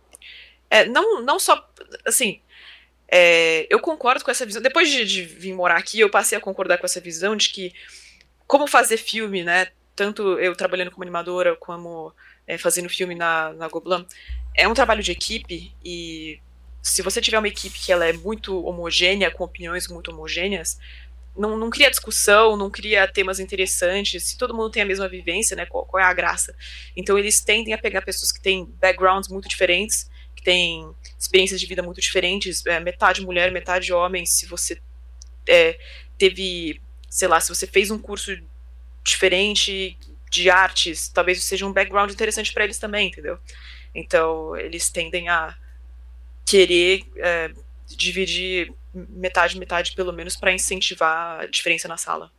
[0.70, 1.70] É, não, não só,
[2.06, 2.42] assim,
[3.08, 4.60] é, eu concordo com essa visão.
[4.60, 7.72] Depois de, de, vir morar aqui, eu passei a concordar com essa visão de que
[8.48, 9.68] como fazer filme, né?
[9.96, 12.12] Tanto eu trabalhando como animadora, como
[12.48, 14.04] é, fazendo filme na, na Goblan,
[14.56, 16.40] é um trabalho de equipe e
[16.84, 20.78] se você tiver uma equipe que ela é muito homogênea, com opiniões muito homogêneas,
[21.36, 24.26] não, não cria discussão, não cria temas interessantes.
[24.26, 26.54] Se todo mundo tem a mesma vivência, né, qual, qual é a graça?
[26.94, 31.66] Então eles tendem a pegar pessoas que têm backgrounds muito diferentes, que têm experiências de
[31.66, 34.26] vida muito diferentes, é, metade mulher, metade homem.
[34.26, 34.78] Se você
[35.48, 35.80] é,
[36.18, 38.38] teve, sei lá, se você fez um curso
[39.06, 39.98] diferente
[40.30, 43.40] de artes, talvez seja um background interessante para eles também, entendeu?
[43.96, 45.56] Então eles tendem a
[46.46, 47.52] querer é,
[47.88, 52.32] dividir metade, metade pelo menos, para incentivar a diferença na sala.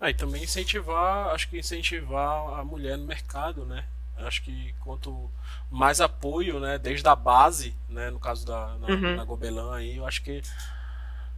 [0.00, 3.84] Ah, e também incentivar, acho que incentivar a mulher no mercado, né?
[4.18, 5.30] Acho que quanto
[5.70, 9.16] mais apoio, né, desde a base, né, no caso da na, uhum.
[9.16, 10.40] na Gobelin aí, eu acho que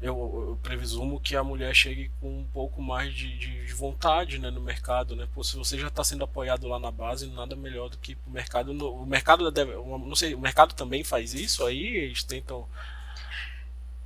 [0.00, 4.38] eu, eu, presumo que a mulher chegue com um pouco mais de, de, de vontade
[4.38, 5.26] né, no mercado, né?
[5.34, 8.30] Pô, se você já está sendo apoiado lá na base, nada melhor do que o
[8.30, 8.72] mercado.
[8.72, 11.96] O mercado deve, não sei, o mercado também faz isso aí?
[11.96, 12.68] Eles tentam.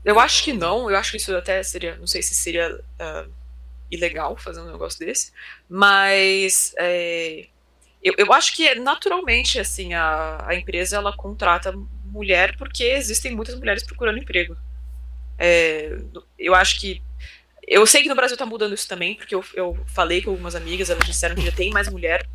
[0.05, 0.89] Eu acho que não.
[0.89, 3.33] Eu acho que isso até seria, não sei se seria uh,
[3.91, 5.33] ilegal fazer um negócio desse,
[5.69, 7.49] mas é,
[8.03, 11.75] eu, eu acho que naturalmente assim a, a empresa ela contrata
[12.05, 14.57] mulher porque existem muitas mulheres procurando emprego.
[15.41, 15.99] É,
[16.39, 17.03] eu acho que.
[17.67, 20.55] Eu sei que no Brasil tá mudando isso também, porque eu, eu falei com algumas
[20.55, 22.27] amigas, elas disseram que já tem mais mulher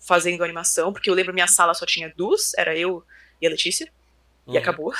[0.00, 3.04] fazendo animação, porque eu lembro minha sala só tinha duas, era eu
[3.42, 3.90] e a Letícia,
[4.46, 4.54] uhum.
[4.54, 4.94] e acabou.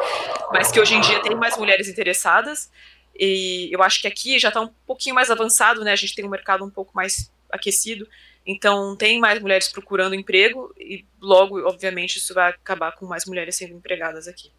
[0.52, 2.70] Mas que hoje em dia tem mais mulheres interessadas,
[3.18, 5.92] e eu acho que aqui já tá um pouquinho mais avançado, né?
[5.92, 8.08] A gente tem um mercado um pouco mais aquecido,
[8.46, 13.56] então tem mais mulheres procurando emprego, e logo, obviamente, isso vai acabar com mais mulheres
[13.56, 14.52] sendo empregadas aqui.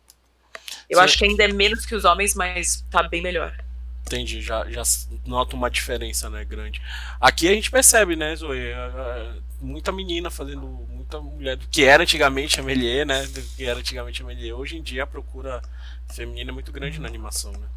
[0.93, 1.03] Eu Sim.
[1.05, 3.51] acho que ainda é menos que os homens, mas tá bem melhor.
[4.05, 4.83] Entendi, já, já
[5.25, 6.81] nota uma diferença, né, grande.
[7.19, 11.83] Aqui a gente percebe, né, Zoe, é, é, muita menina fazendo, muita mulher, do que
[11.85, 15.07] era antigamente a Melier, né, do que era antigamente a Melier, hoje em dia a
[15.07, 15.61] procura
[16.13, 17.67] feminina é muito grande na animação, né.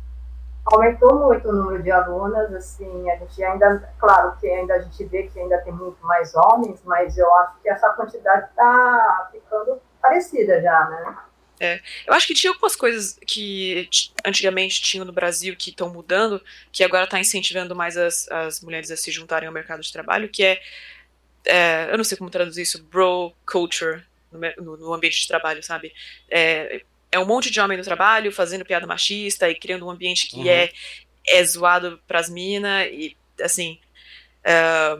[0.67, 5.05] Aumentou muito o número de alunas, assim, a gente ainda, claro que ainda a gente
[5.05, 9.81] vê que ainda tem muito mais homens, mas eu acho que essa quantidade está ficando
[10.03, 11.17] parecida já, né.
[11.59, 13.89] É, eu acho que tinha algumas coisas que
[14.25, 18.91] antigamente tinham no Brasil que estão mudando, que agora está incentivando mais as, as mulheres
[18.91, 20.61] a se juntarem ao mercado de trabalho, que é,
[21.47, 24.03] é eu não sei como traduzir isso, bro culture
[24.59, 25.93] no, no ambiente de trabalho, sabe?
[26.29, 30.29] É, é, um monte de homem no trabalho fazendo piada machista e criando um ambiente
[30.29, 30.49] que uhum.
[30.49, 30.71] é,
[31.27, 33.79] é zoado pras minas e, assim,
[34.45, 34.99] é,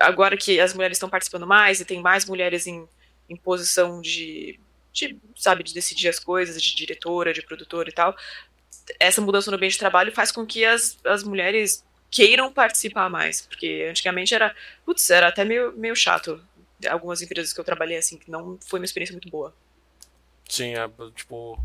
[0.00, 2.86] agora que as mulheres estão participando mais e tem mais mulheres em,
[3.28, 4.60] em posição de
[4.92, 8.16] de, sabe, de decidir as coisas, de diretora, de produtora e tal,
[8.98, 13.42] essa mudança no ambiente de trabalho faz com que as, as mulheres queiram participar mais,
[13.42, 16.42] porque antigamente era, putz, era até meio, meio chato.
[16.88, 19.54] Algumas empresas que eu trabalhei assim, que não foi uma experiência muito boa.
[20.48, 21.58] Sim, é, tipo,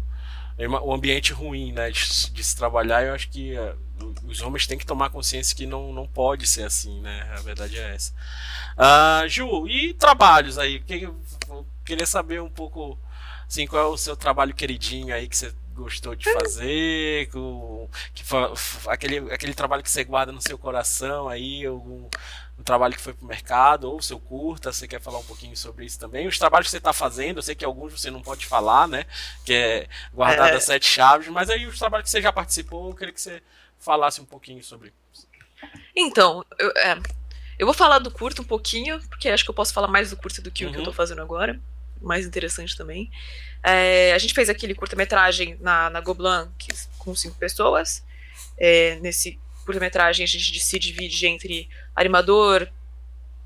[0.58, 3.78] o ambiente ruim, né, de, de se trabalhar, eu acho que uh,
[4.26, 7.30] os homens têm que tomar consciência que não, não pode ser assim, né?
[7.38, 8.13] A verdade é essa.
[8.78, 10.80] Uh, Ju, e trabalhos aí?
[10.80, 11.10] Que,
[11.86, 12.98] queria saber um pouco,
[13.48, 18.24] assim, qual é o seu trabalho queridinho aí que você gostou de fazer, com, que,
[18.88, 22.10] aquele, aquele trabalho que você guarda no seu coração aí, algum
[22.60, 25.56] um trabalho que foi para o mercado, ou seu curta, você quer falar um pouquinho
[25.56, 26.28] sobre isso também?
[26.28, 29.06] Os trabalhos que você está fazendo, eu sei que alguns você não pode falar, né?
[29.46, 30.60] Que é guardar é...
[30.60, 33.44] sete chaves, mas aí os trabalhos que você já participou, eu queria que você
[33.78, 35.28] falasse um pouquinho sobre isso.
[35.96, 37.00] Então, eu, é,
[37.60, 40.18] eu vou falar do curto um pouquinho, porque acho que eu posso falar mais do
[40.18, 40.72] curto do que uhum.
[40.72, 40.98] o que eu estou uhum.
[40.98, 41.62] fazendo agora.
[42.02, 43.10] Mais interessante também.
[43.64, 46.50] É, a gente fez aquele curta-metragem na, na Goblan
[46.98, 48.04] com cinco pessoas.
[48.58, 52.70] É, nesse curta-metragem a gente se divide entre animador,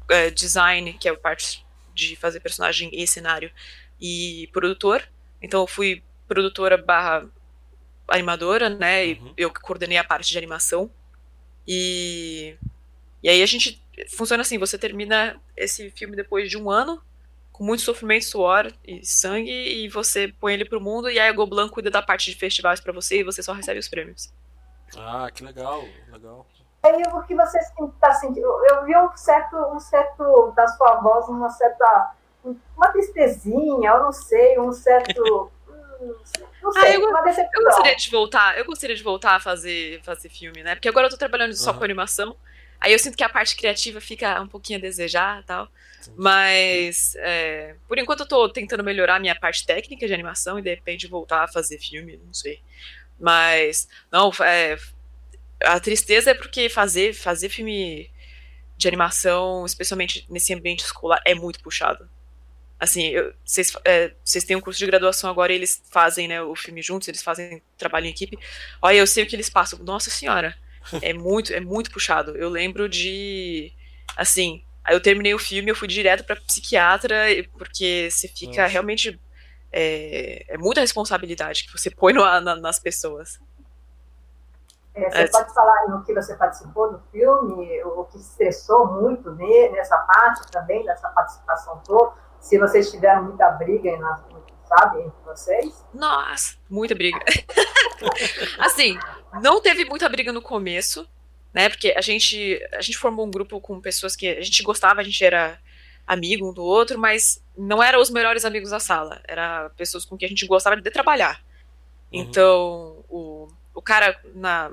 [0.09, 3.51] é, design, que é a parte de fazer personagem e cenário,
[3.99, 5.03] e produtor.
[5.41, 7.27] Então eu fui produtora barra
[8.07, 9.05] animadora, né?
[9.05, 9.33] Uhum.
[9.37, 10.91] eu coordenei a parte de animação.
[11.67, 12.55] E,
[13.23, 17.01] e aí a gente funciona assim, você termina esse filme depois de um ano
[17.61, 21.31] com muito sofrimento, suor e sangue, e você põe ele pro mundo, e aí a
[21.31, 24.33] Goblan cuida da parte de festivais para você e você só recebe os prêmios.
[24.97, 26.47] Ah, que legal, legal.
[26.83, 28.47] E o que você está sentindo?
[28.67, 32.15] Eu vi um certo, um certo da sua voz, uma certa,
[32.75, 36.15] uma tristezinha, eu não sei, um certo hum,
[36.63, 37.61] não sei, ah, eu, uma decepção.
[37.61, 40.73] Eu gostaria de voltar, eu gostaria de voltar a fazer, fazer filme, né?
[40.73, 41.77] Porque agora eu tô trabalhando só uhum.
[41.77, 42.35] com animação.
[42.81, 45.71] Aí eu sinto que a parte criativa fica um pouquinho a desejar e tal.
[46.17, 50.63] Mas, é, por enquanto, eu tô tentando melhorar a minha parte técnica de animação e
[50.63, 52.59] de repente voltar a fazer filme, não sei.
[53.19, 54.77] Mas, não, é,
[55.63, 58.09] a tristeza é porque fazer, fazer filme
[58.75, 62.09] de animação, especialmente nesse ambiente escolar, é muito puxado.
[62.79, 63.13] Assim,
[63.45, 64.11] vocês é,
[64.47, 67.61] têm um curso de graduação agora e eles fazem né, o filme juntos, eles fazem
[67.77, 68.39] trabalho em equipe.
[68.81, 69.77] Olha, eu sei o que eles passam.
[69.83, 70.57] Nossa senhora,
[71.01, 72.35] é muito, é muito puxado.
[72.37, 73.71] Eu lembro de,
[74.15, 77.15] assim, Aí eu terminei o filme, eu fui direto para psiquiatra,
[77.57, 78.67] porque você fica Nossa.
[78.67, 79.19] realmente.
[79.73, 83.39] É, é, muita responsabilidade que você põe no, na, nas pessoas.
[84.93, 85.27] É, você é.
[85.29, 90.83] pode falar no que você participou do filme, o que estressou muito nessa parte também,
[90.83, 92.11] dessa participação toda?
[92.41, 93.97] Se vocês tiveram muita briga,
[94.71, 95.85] sabe, entre vocês?
[95.93, 97.19] Nossa, muita briga.
[98.59, 98.97] assim,
[99.41, 101.07] não teve muita briga no começo,
[101.53, 101.67] né?
[101.67, 105.03] Porque a gente, a gente formou um grupo com pessoas que a gente gostava, a
[105.03, 105.59] gente era
[106.07, 109.21] amigo um do outro, mas não eram os melhores amigos da sala.
[109.27, 111.43] Era pessoas com quem a gente gostava de trabalhar.
[112.11, 112.21] Uhum.
[112.21, 114.71] Então, o, o cara na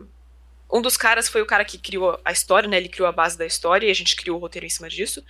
[0.71, 2.77] um dos caras foi o cara que criou a história, né?
[2.77, 5.25] Ele criou a base da história e a gente criou o roteiro em cima disso.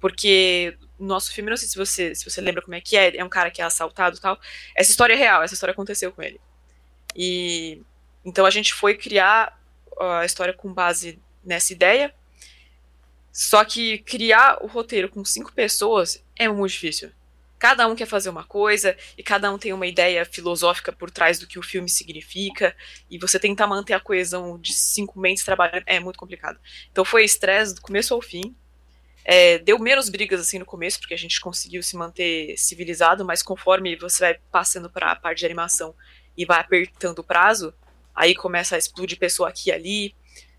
[0.00, 3.16] Porque no nosso filme, não sei se você, se você lembra como é que é,
[3.16, 4.38] é um cara que é assaltado e tal.
[4.74, 6.40] Essa história é real, essa história aconteceu com ele.
[7.14, 7.82] E
[8.24, 9.58] então a gente foi criar
[9.98, 12.14] a história com base nessa ideia.
[13.32, 17.12] Só que criar o roteiro com cinco pessoas é muito difícil.
[17.58, 21.38] Cada um quer fazer uma coisa e cada um tem uma ideia filosófica por trás
[21.38, 22.74] do que o filme significa.
[23.10, 26.58] E você tentar manter a coesão de cinco mentes trabalhando é muito complicado.
[26.90, 28.56] Então foi estresse do começo ao fim.
[29.24, 33.42] É, deu menos brigas assim no começo, porque a gente conseguiu se manter civilizado, mas
[33.42, 35.94] conforme você vai passando para a parte de animação
[36.36, 37.74] e vai apertando o prazo,
[38.14, 40.14] aí começa a explodir pessoa aqui e ali.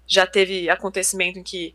[0.08, 1.74] Já teve acontecimento em que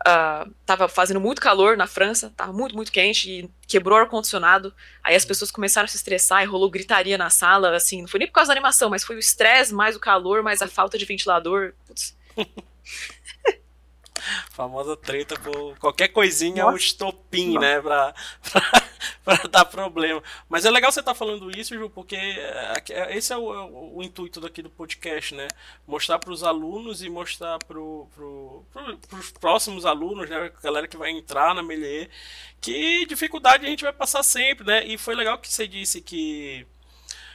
[0.00, 4.74] uh, tava fazendo muito calor na França, tava muito, muito quente e quebrou o ar-condicionado.
[5.02, 8.18] Aí as pessoas começaram a se estressar e rolou gritaria na sala, assim, não foi
[8.18, 10.98] nem por causa da animação, mas foi o estresse, mais o calor, mais a falta
[10.98, 11.74] de ventilador.
[11.86, 12.16] Putz.
[14.50, 16.74] famosa treta por qualquer coisinha, Nossa.
[16.74, 17.66] o estopim, Nossa.
[17.66, 17.80] né?
[17.80, 18.14] Pra,
[19.24, 20.22] pra, pra, dar problema.
[20.48, 23.54] Mas é legal você estar tá falando isso, Ju, porque é, é, esse é o,
[23.54, 25.48] é o, o intuito daqui do podcast, né?
[25.86, 28.08] Mostrar para os alunos e mostrar para pro,
[28.72, 30.36] pro, os próximos alunos, né?
[30.36, 32.08] A galera que vai entrar na Melier,
[32.60, 34.84] que dificuldade a gente vai passar sempre, né?
[34.84, 36.66] E foi legal que você disse que.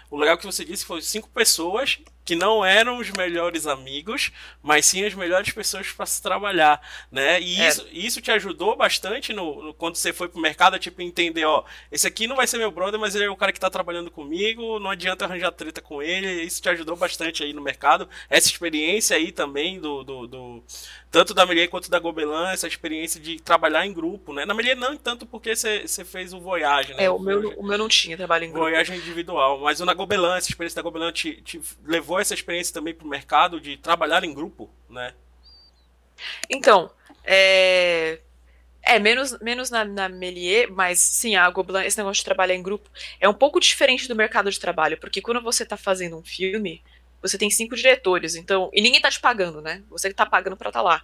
[0.10, 4.88] O legal que você disse foi cinco pessoas que não eram os melhores amigos, mas
[4.88, 7.40] sim as melhores pessoas para se trabalhar, né?
[7.40, 7.68] E é.
[7.68, 11.64] isso, isso te ajudou bastante no, no, quando você foi pro mercado, tipo, entender, ó,
[11.92, 14.10] esse aqui não vai ser meu brother, mas ele é o cara que tá trabalhando
[14.10, 18.10] comigo, não adianta arranjar treta com ele, isso te ajudou bastante aí no mercado.
[18.28, 20.64] Essa experiência aí também do, do, do
[21.12, 24.46] tanto da Melier quanto da Gobelin, essa experiência de trabalhar em grupo, né?
[24.46, 27.04] Na Melier não tanto porque você fez o Voyage, né?
[27.04, 28.66] É, o, meu, o meu não tinha trabalho em grupo.
[28.66, 32.34] Voyage individual, mas o na Gobelin, essa experiência da Gobelin te, te levou levou essa
[32.34, 35.14] experiência também para o mercado de trabalhar em grupo, né?
[36.50, 36.90] Então,
[37.24, 38.20] é,
[38.88, 42.62] É, menos, menos na, na Melier, mas sim, a Gobelin, esse negócio de trabalhar em
[42.62, 42.88] grupo
[43.20, 46.84] é um pouco diferente do mercado de trabalho, porque quando você está fazendo um filme,
[47.20, 48.70] você tem cinco diretores, então.
[48.72, 49.82] E ninguém está te pagando, né?
[49.90, 51.04] Você que tá pagando para estar tá lá.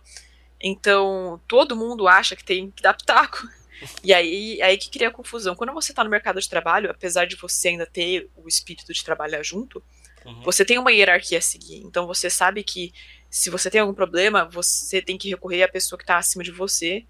[0.61, 3.47] Então, todo mundo acha que tem que dar pitaco.
[4.03, 5.55] E aí, aí que cria confusão.
[5.55, 9.03] Quando você está no mercado de trabalho, apesar de você ainda ter o espírito de
[9.03, 9.83] trabalhar junto,
[10.25, 10.41] uhum.
[10.41, 11.77] você tem uma hierarquia a seguir.
[11.77, 12.93] Então você sabe que
[13.29, 16.51] se você tem algum problema, você tem que recorrer à pessoa que está acima de
[16.51, 17.05] você.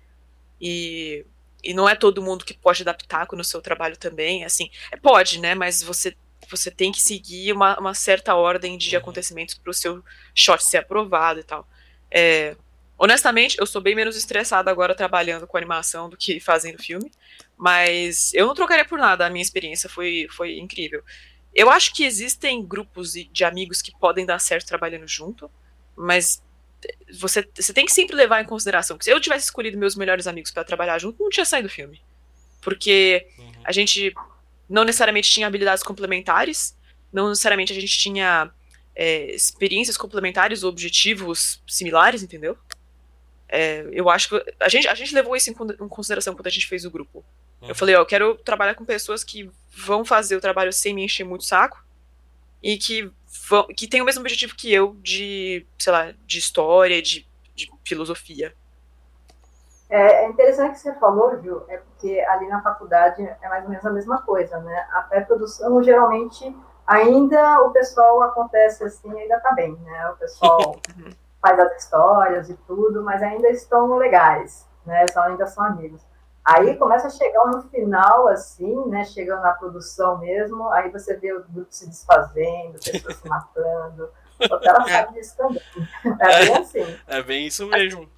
[0.60, 1.26] E,
[1.64, 4.46] e não é todo mundo que pode dar pitaco no seu trabalho também.
[4.46, 5.56] Assim, é, pode, né?
[5.56, 6.16] Mas você,
[6.50, 9.02] você tem que seguir uma, uma certa ordem de uhum.
[9.02, 10.04] acontecimentos para o seu
[10.36, 11.68] shot ser aprovado e tal.
[12.12, 12.56] É,
[13.04, 17.12] Honestamente, eu sou bem menos estressada agora trabalhando com animação do que fazendo filme,
[17.58, 21.04] mas eu não trocaria por nada, a minha experiência foi, foi incrível.
[21.54, 25.52] Eu acho que existem grupos de amigos que podem dar certo trabalhando junto,
[25.96, 26.42] mas
[27.14, 30.28] você, você tem que sempre levar em consideração que se eu tivesse escolhido meus melhores
[30.28, 32.02] amigos para trabalhar junto, não tinha saído do filme.
[32.62, 33.52] Porque uhum.
[33.64, 34.14] a gente
[34.70, 36.76] não necessariamente tinha habilidades complementares,
[37.12, 38.52] não necessariamente a gente tinha
[38.96, 42.58] é, experiências complementares ou objetivos similares, entendeu?
[43.50, 45.54] É, eu acho que a gente, a gente levou isso em,
[45.90, 47.24] consideração quando a gente fez o grupo.
[47.62, 47.70] Uhum.
[47.70, 51.06] Eu falei, ó, eu quero trabalhar com pessoas que vão fazer o trabalho sem me
[51.06, 51.84] encher muito o saco
[52.62, 53.12] e que
[53.50, 57.72] vão, que tem o mesmo objetivo que eu de, sei lá, de história, de, de
[57.84, 58.54] filosofia.
[59.90, 63.70] É, é interessante que você falou, Ju, é porque ali na faculdade é mais ou
[63.70, 64.88] menos a mesma coisa, né?
[64.94, 66.56] A pré-produção, geralmente,
[66.88, 70.10] ainda o pessoal acontece assim, ainda tá bem, né?
[70.12, 70.80] O pessoal
[71.42, 75.06] faz as histórias e tudo, mas ainda estão legais, né?
[75.12, 76.02] Só, ainda são amigos.
[76.44, 79.04] Aí começa a chegar no final, assim, né?
[79.06, 84.10] Chegando na produção mesmo, aí você vê o grupo se desfazendo, pessoas se matando.
[84.40, 84.92] Ela é.
[84.92, 85.62] sabe disso também.
[86.20, 86.98] É bem assim.
[87.08, 88.10] É bem isso mesmo.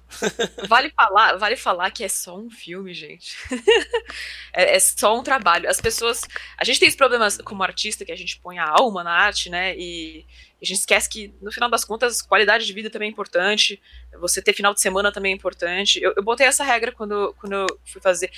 [0.68, 3.36] Vale falar, vale falar que é só um filme, gente.
[4.52, 5.68] é, é, só um trabalho.
[5.68, 6.22] As pessoas.
[6.56, 9.50] A gente tem esse problema como artista que a gente põe a alma na arte,
[9.50, 9.76] né?
[9.76, 10.26] E
[10.60, 13.80] a gente esquece que, no final das contas, qualidade de vida também é importante.
[14.20, 16.00] Você ter final de semana também é importante.
[16.02, 18.30] Eu, eu botei essa regra quando, quando eu fui fazer.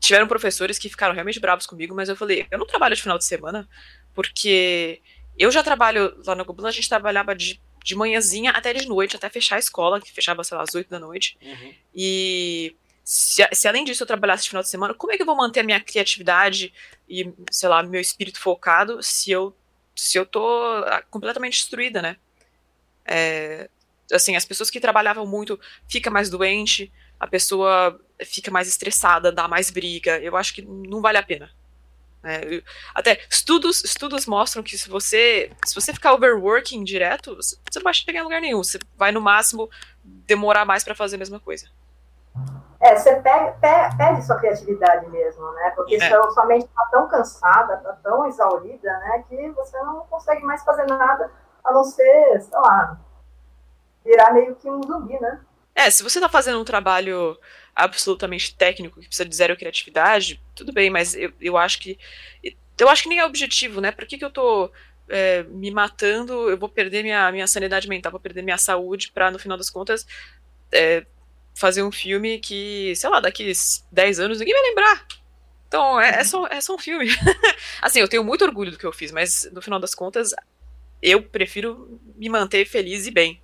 [0.00, 3.16] Tiveram professores que ficaram realmente bravos comigo, mas eu falei, eu não trabalho de final
[3.16, 3.66] de semana,
[4.12, 5.00] porque
[5.38, 9.14] eu já trabalho lá no Google, a gente trabalhava de, de manhãzinha até de noite,
[9.14, 11.36] até fechar a escola, que fechava, sei lá, às 8 da noite.
[11.42, 11.74] Uhum.
[11.94, 15.26] E se, se, além disso eu trabalhasse de final de semana, como é que eu
[15.26, 16.72] vou manter a minha criatividade
[17.06, 19.54] e, sei lá, meu espírito focado se eu
[19.94, 20.44] se eu tô
[20.86, 22.16] ah, completamente destruída, né?
[23.04, 23.68] É,
[24.12, 29.46] assim, as pessoas que trabalhavam muito fica mais doente, a pessoa fica mais estressada, dá
[29.46, 30.18] mais briga.
[30.18, 31.48] Eu acho que não vale a pena.
[32.24, 32.62] É,
[32.94, 37.92] até estudos, estudos mostram que se você se você ficar overworking direto, você não vai
[37.92, 38.64] chegar em lugar nenhum.
[38.64, 39.68] Você vai no máximo
[40.02, 41.68] demorar mais para fazer a mesma coisa.
[42.80, 43.58] É, você perde,
[43.96, 45.70] perde sua criatividade mesmo, né?
[45.76, 46.08] Porque é.
[46.08, 49.24] sua, sua mente está tão cansada, está tão exaurida, né?
[49.28, 51.30] Que você não consegue mais fazer nada
[51.64, 52.98] a não ser, sei lá,
[54.04, 55.40] virar meio que um zumbi, né?
[55.74, 57.36] É, se você está fazendo um trabalho
[57.74, 61.98] absolutamente técnico, que precisa de zero criatividade, tudo bem, mas eu, eu acho que.
[62.78, 63.92] Eu acho que nem é objetivo, né?
[63.92, 64.70] Por que, que eu tô
[65.08, 69.30] é, me matando, eu vou perder minha, minha sanidade mental, vou perder minha saúde para,
[69.30, 70.06] no final das contas,
[70.72, 71.06] é,
[71.54, 73.52] fazer um filme que, sei lá, daqui
[73.92, 75.06] 10 anos ninguém vai lembrar.
[75.68, 77.08] Então, é, é, só, é só um filme.
[77.82, 80.34] assim, eu tenho muito orgulho do que eu fiz, mas no final das contas,
[81.02, 83.42] eu prefiro me manter feliz e bem.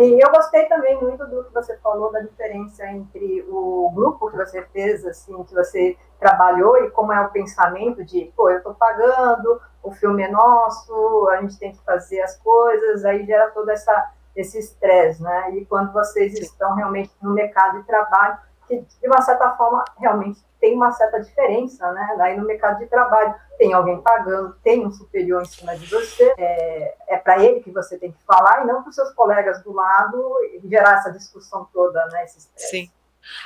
[0.00, 4.36] E eu gostei também muito do que você falou da diferença entre o grupo que
[4.36, 8.74] você fez, assim, que você trabalhou e como é o pensamento de, pô, eu estou
[8.74, 13.72] pagando, o filme é nosso, a gente tem que fazer as coisas, aí gera toda
[13.72, 15.50] essa esse estresse, né?
[15.56, 16.42] E quando vocês Sim.
[16.42, 18.38] estão realmente no mercado de trabalho,
[18.78, 22.16] que de uma certa forma realmente tem uma certa diferença, né?
[22.20, 26.32] Aí no mercado de trabalho tem alguém pagando, tem um superior em cima de você,
[26.38, 29.62] é, é para ele que você tem que falar e não para os seus colegas
[29.62, 32.26] do lado gerar essa discussão toda, né?
[32.56, 32.90] Sim.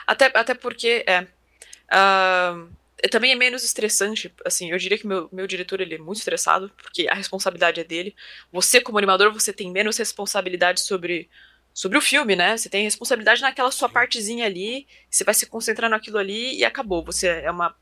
[0.06, 2.68] Até, até porque é, uh,
[3.10, 6.70] também é menos estressante, assim, eu diria que meu, meu diretor ele é muito estressado,
[6.82, 8.14] porque a responsabilidade é dele.
[8.52, 11.28] Você, como animador, você tem menos responsabilidade sobre,
[11.74, 12.56] sobre o filme, né?
[12.56, 17.04] Você tem responsabilidade naquela sua partezinha ali, você vai se concentrar naquilo ali e acabou.
[17.04, 17.74] Você é uma.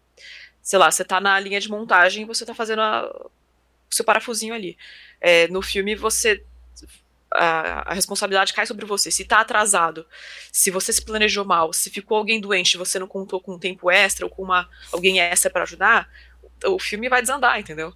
[0.62, 3.06] Sei lá, você tá na linha de montagem e você tá fazendo a,
[3.90, 4.78] o seu parafusinho ali.
[5.20, 6.42] É, no filme, você
[7.34, 9.10] a, a, responsabilidade cai sobre você.
[9.10, 10.06] Se tá atrasado,
[10.50, 13.90] se você se planejou mal, se ficou alguém doente, você não contou com um tempo
[13.90, 16.08] extra ou com uma alguém extra para ajudar,
[16.64, 17.94] o filme vai desandar, entendeu?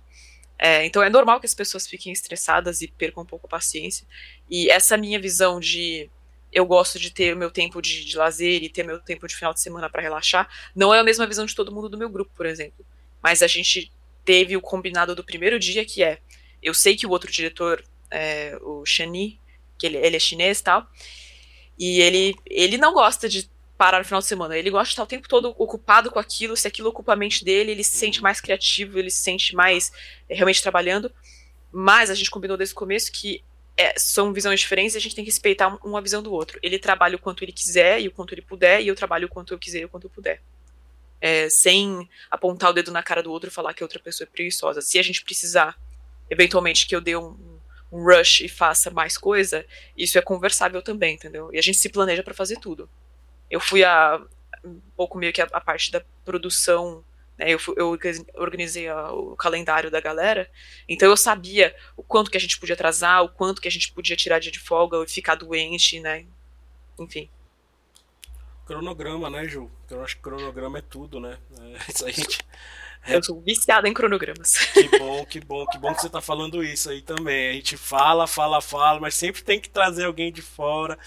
[0.59, 4.07] É, então é normal que as pessoas fiquem estressadas e percam um pouco a paciência.
[4.49, 6.11] E essa minha visão de
[6.53, 9.37] eu gosto de ter o meu tempo de, de lazer e ter meu tempo de
[9.37, 10.49] final de semana para relaxar.
[10.75, 12.85] Não é a mesma visão de todo mundo do meu grupo, por exemplo.
[13.23, 13.93] Mas a gente
[14.25, 16.19] teve o combinado do primeiro dia, que é,
[16.63, 19.39] eu sei que o outro diretor, é, o Shani,
[19.79, 20.87] que ele, ele é chinês e tal,
[21.79, 24.57] e ele, ele não gosta de parar no final de semana.
[24.57, 26.57] Ele gosta de estar o tempo todo ocupado com aquilo.
[26.57, 29.93] Se aquilo ocupa a mente dele, ele se sente mais criativo, ele se sente mais
[30.29, 31.13] é, realmente trabalhando.
[31.71, 33.43] Mas a gente combinou desde o começo que
[33.77, 36.59] é, são visões diferentes e a gente tem que respeitar uma visão do outro.
[36.63, 39.31] Ele trabalha o quanto ele quiser e o quanto ele puder, e eu trabalho o
[39.31, 40.41] quanto eu quiser e o quanto eu puder.
[41.21, 44.27] É, sem apontar o dedo na cara do outro e falar que a outra pessoa
[44.27, 44.81] é preguiçosa.
[44.81, 45.79] Se a gente precisar,
[46.31, 47.61] eventualmente, que eu dê um,
[47.93, 49.67] um rush e faça mais coisa,
[49.97, 51.51] isso é conversável também, entendeu?
[51.53, 52.89] E a gente se planeja para fazer tudo.
[53.51, 54.21] Eu fui a
[54.65, 57.05] um pouco meio que a, a parte da produção
[57.39, 57.99] né, eu, eu,
[58.35, 60.51] organizei a, o calendário da galera,
[60.89, 63.93] então eu sabia o quanto que a gente podia atrasar, o quanto que a gente
[63.93, 66.25] podia tirar dia de folga e ficar doente, né?
[66.99, 67.29] Enfim.
[68.65, 69.71] Cronograma, né, Ju?
[69.91, 71.39] Eu acho que cronograma é tudo, né?
[71.61, 72.41] É, isso a gente.
[73.09, 74.57] Eu sou viciada em cronogramas.
[74.73, 77.51] Que bom, que bom, que bom que você está falando isso aí também.
[77.51, 80.99] A gente fala, fala, fala, mas sempre tem que trazer alguém de fora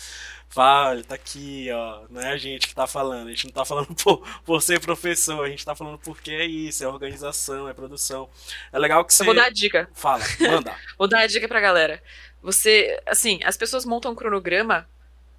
[0.49, 2.05] Fala, tá aqui, ó.
[2.09, 3.27] Não é a gente que tá falando.
[3.27, 6.45] A gente não tá falando por, por ser professor, a gente tá falando porque é
[6.45, 8.27] isso, é organização, é produção.
[8.71, 9.21] É legal que você.
[9.21, 9.87] Eu vou dar a dica.
[9.93, 10.75] Fala, manda.
[10.97, 12.01] vou dar a dica pra galera.
[12.41, 14.89] Você, assim, as pessoas montam um cronograma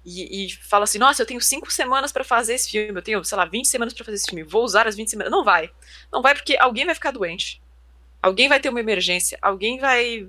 [0.05, 3.23] e, e falam assim: nossa, eu tenho cinco semanas para fazer esse filme, eu tenho,
[3.23, 5.31] sei lá, 20 semanas para fazer esse filme, vou usar as 20 semanas.
[5.31, 5.69] Não vai.
[6.11, 7.61] Não vai porque alguém vai ficar doente.
[8.21, 10.27] Alguém vai ter uma emergência, alguém vai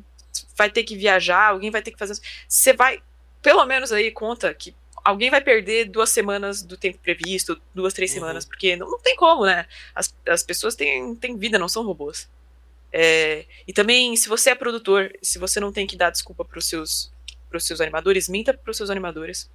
[0.56, 2.18] vai ter que viajar, alguém vai ter que fazer.
[2.48, 3.02] Você vai
[3.42, 8.12] pelo menos aí conta que alguém vai perder duas semanas do tempo previsto, duas, três
[8.12, 8.20] uhum.
[8.20, 9.66] semanas, porque não, não, tem como, né?
[9.94, 12.28] As, as pessoas têm, têm vida, não são robôs.
[12.92, 16.66] É, e também, se você é produtor, se você não tem que dar desculpa pros
[16.66, 17.10] seus,
[17.48, 19.50] pros seus animadores, minta pros seus animadores.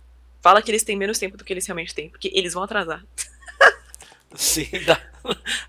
[0.47, 3.03] Fala que eles têm menos tempo do que eles realmente têm, porque eles vão atrasar.
[4.33, 4.97] Sim, dá.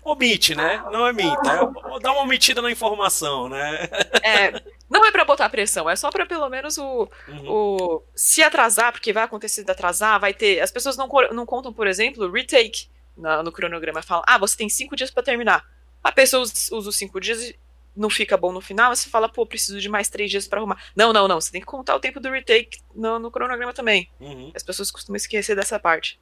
[0.05, 0.81] omite, né?
[0.89, 1.51] Não é minta.
[1.51, 3.89] É, dá uma omitida na informação, né?
[4.23, 7.51] É, não é para botar pressão, é só para pelo menos o, uhum.
[7.51, 8.03] o.
[8.15, 10.61] Se atrasar, porque vai acontecer de atrasar, vai ter.
[10.61, 14.01] As pessoas não, não contam, por exemplo, retake no, no cronograma.
[14.01, 15.65] Falam, ah, você tem cinco dias para terminar.
[16.01, 17.59] A pessoa usa, usa os cinco dias e
[17.99, 20.81] não fica bom no final, você fala, pô, preciso de mais três dias para arrumar.
[20.95, 21.39] Não, não, não.
[21.39, 24.09] Você tem que contar o tempo do retake no, no cronograma também.
[24.19, 24.51] Uhum.
[24.55, 26.19] As pessoas costumam esquecer dessa parte.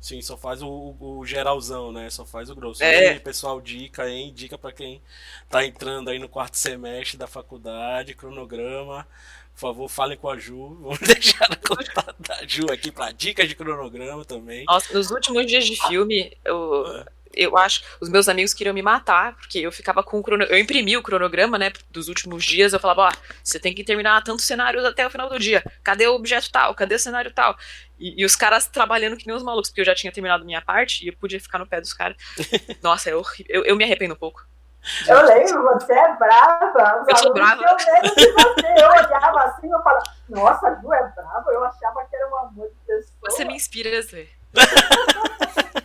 [0.00, 2.10] Sim, só faz o, o, geralzão, né?
[2.10, 2.84] Só faz o grosso.
[2.84, 3.08] É.
[3.08, 4.30] Aí, pessoal, dica, hein?
[4.34, 5.00] Dica para quem
[5.48, 9.08] tá entrando aí no quarto semestre da faculdade, cronograma.
[9.54, 10.76] Por favor, falem com a Ju.
[10.82, 14.66] Vamos deixar no contato da Ju aqui para dicas de cronograma também.
[14.68, 17.06] Nossa, nos últimos dias de filme, eu, é
[17.36, 20.62] eu acho, os meus amigos queriam me matar, porque eu ficava com o cronograma, eu
[20.62, 23.12] imprimi o cronograma, né, dos últimos dias, eu falava, ó,
[23.42, 26.74] você tem que terminar tantos cenários até o final do dia, cadê o objeto tal,
[26.74, 27.56] cadê o cenário tal?
[27.98, 30.60] E, e os caras trabalhando que nem os malucos, porque eu já tinha terminado minha
[30.60, 32.16] parte e eu podia ficar no pé dos caras.
[32.82, 34.44] Nossa, é horrível, eu, eu me arrependo um pouco.
[35.08, 37.04] Eu lembro, você é brava.
[37.08, 37.62] Eu sou brava.
[37.62, 38.82] Eu lembro de você.
[38.82, 41.50] Eu olhava assim, eu falava, nossa, a Ju é brava.
[41.50, 43.30] Eu achava que era um amor de pessoa.
[43.30, 44.26] Você me inspira, Zé.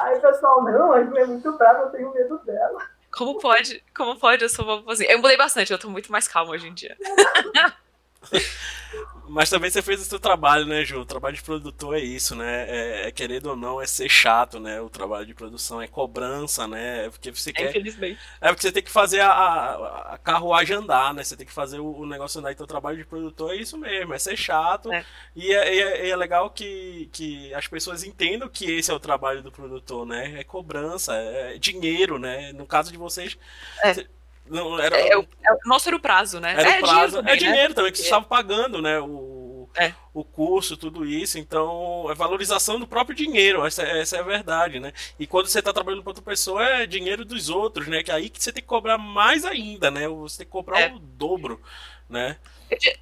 [0.00, 2.80] Aí o pessoal, não, a Ju é muito brava, eu tenho medo dela.
[3.10, 3.82] Como pode?
[3.96, 4.42] Como pode?
[4.42, 5.10] Eu sou uma vozinha.
[5.10, 6.96] Eu mudei bastante, eu tô muito mais calma hoje em dia.
[9.28, 11.00] Mas também você fez o seu trabalho, né, Ju?
[11.00, 12.66] O trabalho de produtor é isso, né?
[12.68, 14.80] É, é, querendo ou não, é ser chato, né?
[14.80, 17.06] O trabalho de produção é cobrança, né?
[17.06, 17.70] É porque você é, quer.
[17.70, 18.18] Infelizmente.
[18.40, 21.22] É porque você tem que fazer a, a, a carruagem andar, né?
[21.22, 22.52] Você tem que fazer o, o, negócio andar.
[22.52, 24.92] Então, o trabalho de produtor é isso mesmo, é ser chato.
[24.92, 25.04] É.
[25.36, 29.42] E é, é, é, legal que, que as pessoas entendam que esse é o trabalho
[29.42, 30.40] do produtor, né?
[30.40, 32.52] É cobrança, é dinheiro, né?
[32.52, 33.36] No caso de vocês.
[33.84, 34.17] É.
[34.50, 34.96] Não, era...
[34.96, 36.52] É, é, o, é, o nosso era o prazo, né?
[36.52, 37.74] Era é, o prazo, dinheiro também, é dinheiro né?
[37.74, 39.00] também, que você estava pagando, né?
[39.00, 39.92] O, é.
[40.12, 41.38] o curso, tudo isso.
[41.38, 44.92] Então, é valorização do próprio dinheiro, essa, essa é a verdade, né?
[45.18, 48.02] E quando você está trabalhando para outra pessoa, é dinheiro dos outros, né?
[48.02, 50.08] Que é aí que você tem que cobrar mais ainda, né?
[50.08, 50.92] Você tem que cobrar é.
[50.92, 51.60] o dobro,
[52.08, 52.36] né?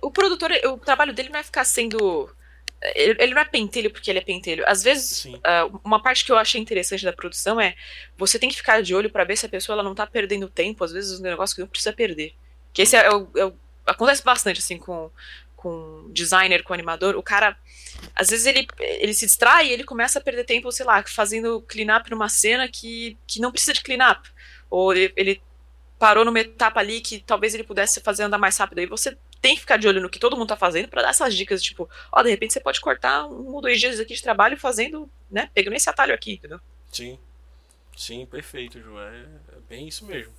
[0.01, 2.31] O produtor, o trabalho dele não vai ficar sendo
[2.83, 4.65] ele, ele, não é pentelho porque ele é pentelho.
[4.67, 7.75] Às vezes, uh, uma parte que eu achei interessante da produção é
[8.17, 10.49] você tem que ficar de olho para ver se a pessoa ela não tá perdendo
[10.49, 12.35] tempo, às vezes, no negócio que não precisa perder.
[12.73, 13.55] Que esse é, o, é o,
[13.87, 15.11] acontece bastante, assim, com,
[15.57, 17.17] com designer, com animador.
[17.17, 17.57] O cara,
[18.15, 21.63] às vezes, ele, ele se distrai e ele começa a perder tempo, sei lá, fazendo
[21.63, 24.29] clean-up numa cena que, que não precisa de clean-up.
[24.69, 25.43] Ou ele, ele
[25.99, 28.81] parou numa etapa ali que talvez ele pudesse fazer andar mais rápido.
[28.81, 29.17] Aí você
[29.47, 31.63] tem que ficar de olho no que todo mundo tá fazendo para dar essas dicas,
[31.63, 35.09] tipo, ó, de repente você pode cortar um ou dois dias aqui de trabalho fazendo,
[35.31, 36.59] né, pegando esse atalho aqui, entendeu?
[36.91, 37.17] Sim.
[37.97, 38.99] Sim, perfeito, Ju.
[38.99, 40.31] É, é, bem isso mesmo.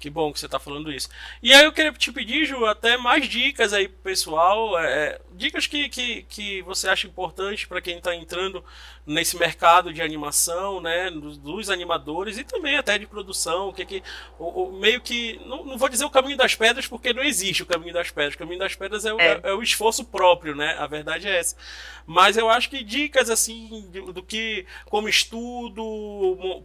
[0.00, 1.08] Que bom que você está falando isso.
[1.40, 4.76] E aí eu queria te pedir, Ju, até mais dicas aí pro pessoal.
[4.76, 8.64] É, é dicas que, que, que você acha importante para quem está entrando
[9.06, 11.08] nesse mercado de animação, né?
[11.08, 13.72] Dos, dos, animadores e também até de produção.
[13.72, 14.02] Que, que
[14.36, 15.40] o, o, meio que.
[15.46, 18.34] Não, não vou dizer o caminho das pedras, porque não existe o caminho das pedras.
[18.34, 19.40] O caminho das pedras é o, é.
[19.44, 20.74] é o esforço próprio, né?
[20.80, 21.56] A verdade é essa.
[22.04, 25.84] Mas eu acho que dicas assim do, do que como estudo,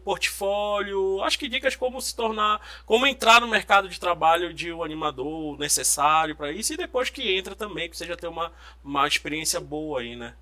[0.04, 4.72] portfólio portfólio, acho que dicas como se tornar, como entrar no mercado de trabalho de
[4.72, 8.52] um animador necessário para isso e depois que entra também, que já ter uma,
[8.84, 10.34] uma experiência boa aí, né?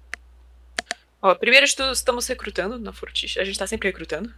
[1.22, 4.32] Ó, primeiro de tudo, estamos recrutando na Fortiche, a gente está sempre recrutando.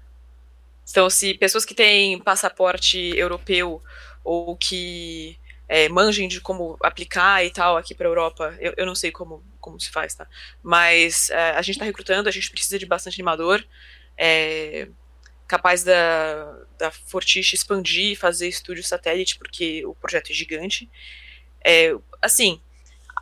[0.90, 3.84] Então, se pessoas que têm passaporte europeu
[4.24, 5.38] ou que
[5.68, 9.12] é, manjem de como aplicar e tal aqui para a Europa, eu, eu não sei
[9.12, 10.26] como, como se faz, tá?
[10.64, 13.64] Mas é, a gente está recrutando, a gente precisa de bastante animador.
[14.18, 14.88] É,
[15.50, 20.88] capaz da, da Fortiche expandir e fazer estúdio satélite, porque o projeto é gigante.
[21.66, 22.62] É, assim,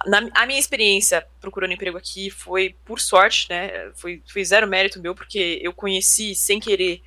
[0.06, 3.92] na, a minha experiência procurando emprego aqui foi por sorte, né?
[3.96, 7.02] Foi, foi zero mérito meu, porque eu conheci sem querer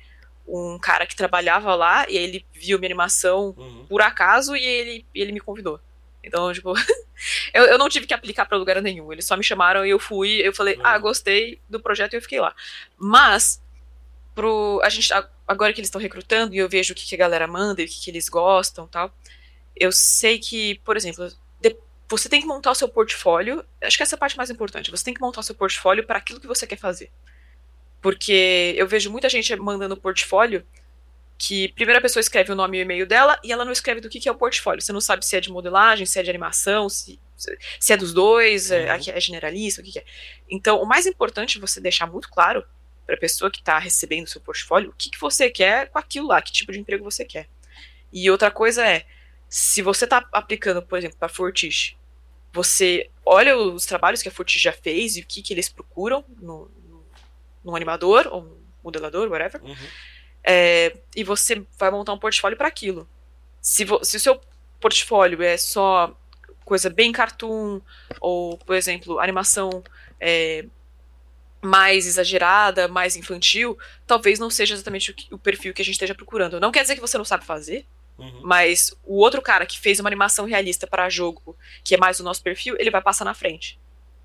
[0.47, 3.85] um cara que trabalhava lá e ele viu minha animação uhum.
[3.87, 5.79] por acaso e ele, ele me convidou.
[6.23, 6.73] Então, tipo,
[7.53, 9.13] eu, eu não tive que aplicar para lugar nenhum.
[9.13, 10.41] Eles só me chamaram e eu fui.
[10.43, 10.81] Eu falei, uhum.
[10.83, 12.55] ah, gostei do projeto e eu fiquei lá.
[12.97, 13.61] Mas
[14.33, 14.79] pro.
[14.83, 15.11] A gente,
[15.47, 17.85] agora que eles estão recrutando e eu vejo o que, que a galera manda e
[17.85, 19.13] o que, que eles gostam tal,
[19.75, 21.27] eu sei que, por exemplo,
[21.59, 21.75] de,
[22.09, 23.65] você tem que montar o seu portfólio.
[23.81, 24.91] Acho que essa é a parte mais importante.
[24.91, 27.11] Você tem que montar o seu portfólio para aquilo que você quer fazer.
[28.01, 30.65] Porque eu vejo muita gente mandando portfólio
[31.37, 34.09] que primeira pessoa escreve o nome e o e-mail dela e ela não escreve do
[34.09, 34.79] que, que é o portfólio.
[34.79, 37.19] Você não sabe se é de modelagem, se é de animação, se,
[37.79, 39.01] se é dos dois, é, uhum.
[39.07, 40.05] é, é generalista, o que, que é.
[40.47, 42.63] Então, o mais importante é você deixar muito claro
[43.11, 45.99] para a pessoa que está recebendo o seu portfólio o que, que você quer com
[45.99, 47.49] aquilo lá, que tipo de emprego você quer.
[48.11, 49.05] E outra coisa é,
[49.49, 51.97] se você está aplicando, por exemplo, para Fortiche,
[52.53, 56.23] você olha os trabalhos que a Fortiche já fez e o que, que eles procuram
[56.39, 57.05] no, no,
[57.65, 59.75] no animador ou no modelador, whatever, uhum.
[60.43, 63.09] é, e você vai montar um portfólio para aquilo.
[63.61, 64.41] Se, se o seu
[64.79, 66.17] portfólio é só
[66.63, 67.81] coisa bem cartoon,
[68.21, 69.83] ou, por exemplo, animação
[70.19, 70.65] é,
[71.61, 76.15] mais exagerada, mais infantil, talvez não seja exatamente o, o, perfil que a gente esteja
[76.15, 76.59] procurando.
[76.59, 77.85] Não quer dizer que você não sabe fazer,
[78.17, 78.41] uhum.
[78.43, 82.23] mas o outro cara que fez uma animação realista para jogo, que é mais o
[82.23, 83.79] nosso perfil, ele vai passar na frente.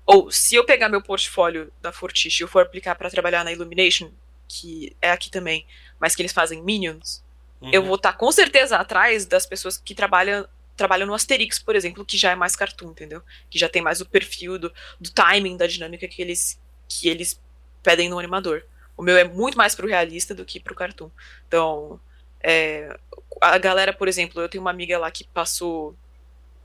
[0.05, 3.51] Ou se eu pegar meu portfólio da Fortiche e eu for aplicar para trabalhar na
[3.51, 4.09] Illumination,
[4.47, 5.65] que é aqui também,
[5.99, 7.23] mas que eles fazem Minions,
[7.61, 7.69] uhum.
[7.71, 11.75] eu vou estar tá com certeza atrás das pessoas que trabalham trabalham no Asterix, por
[11.75, 13.23] exemplo, que já é mais cartoon, entendeu?
[13.49, 14.71] Que já tem mais o perfil do,
[15.01, 17.39] do timing, da dinâmica que eles que eles
[17.83, 18.63] pedem no animador.
[18.95, 21.09] O meu é muito mais pro realista do que pro cartoon.
[21.47, 21.99] Então,
[22.41, 22.97] é,
[23.39, 25.95] a galera, por exemplo, eu tenho uma amiga lá que passou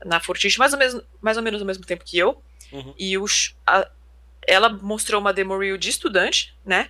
[0.03, 2.41] na Fortiche mais ou menos, mais ou menos ao mesmo tempo que eu.
[2.71, 2.93] Uhum.
[2.97, 3.89] E os, a,
[4.47, 6.89] ela mostrou uma demo reel de estudante, né?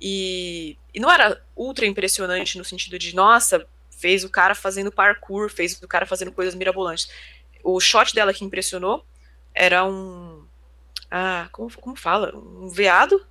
[0.00, 5.50] E, e não era ultra impressionante no sentido de, nossa, fez o cara fazendo parkour,
[5.50, 7.08] fez o cara fazendo coisas mirabolantes.
[7.62, 9.04] O shot dela que impressionou
[9.54, 10.43] era um
[11.16, 12.36] ah, como, como fala?
[12.36, 13.24] Um veado,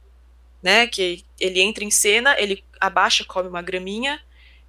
[0.61, 0.87] né?
[0.87, 4.21] Que ele entra em cena, ele abaixa, come uma graminha,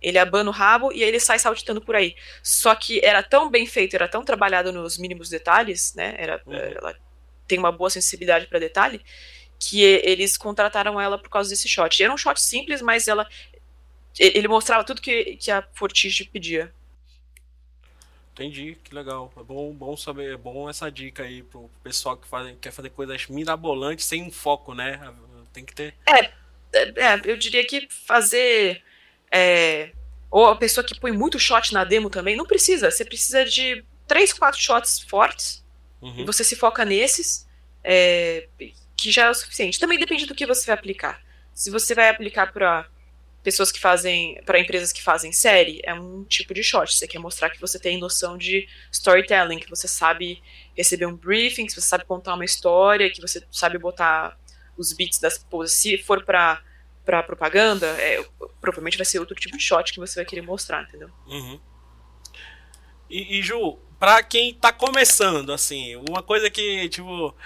[0.02, 2.16] ele abana o rabo e aí ele sai saltitando por aí.
[2.42, 6.16] Só que era tão bem feito, era tão trabalhado nos mínimos detalhes, né?
[6.18, 6.56] Era, uhum.
[6.56, 6.96] Ela
[7.46, 9.00] tem uma boa sensibilidade para detalhe,
[9.60, 12.02] que eles contrataram ela por causa desse shot.
[12.02, 13.28] Era um shot simples, mas ela
[14.18, 16.74] ele mostrava tudo que, que a Fortige pedia.
[18.34, 19.32] Entendi, que legal.
[19.36, 22.90] É bom, bom saber, é bom essa dica aí pro pessoal que faz, quer fazer
[22.90, 25.00] coisas mirabolantes sem um foco, né?
[25.52, 25.94] Tem que ter.
[26.04, 26.24] É,
[26.72, 28.82] é, é eu diria que fazer.
[29.30, 29.92] É,
[30.28, 32.90] ou a pessoa que põe muito shot na demo também, não precisa.
[32.90, 35.64] Você precisa de três, quatro shots fortes
[36.02, 36.18] uhum.
[36.18, 37.48] e você se foca nesses,
[37.84, 38.48] é,
[38.96, 39.78] que já é o suficiente.
[39.78, 41.22] Também depende do que você vai aplicar.
[41.52, 42.84] Se você vai aplicar para
[43.44, 46.96] pessoas que fazem, para empresas que fazem série, é um tipo de shot.
[46.96, 50.42] Você quer mostrar que você tem noção de storytelling, que você sabe
[50.74, 54.36] receber um briefing, que você sabe contar uma história, que você sabe botar
[54.78, 55.76] os beats das poses.
[55.76, 56.60] Se for para
[57.04, 58.24] para propaganda, é,
[58.62, 61.10] provavelmente vai ser outro tipo de shot que você vai querer mostrar, entendeu?
[61.26, 61.60] Uhum.
[63.10, 67.36] E, e Ju, para quem tá começando, assim, uma coisa que, tipo,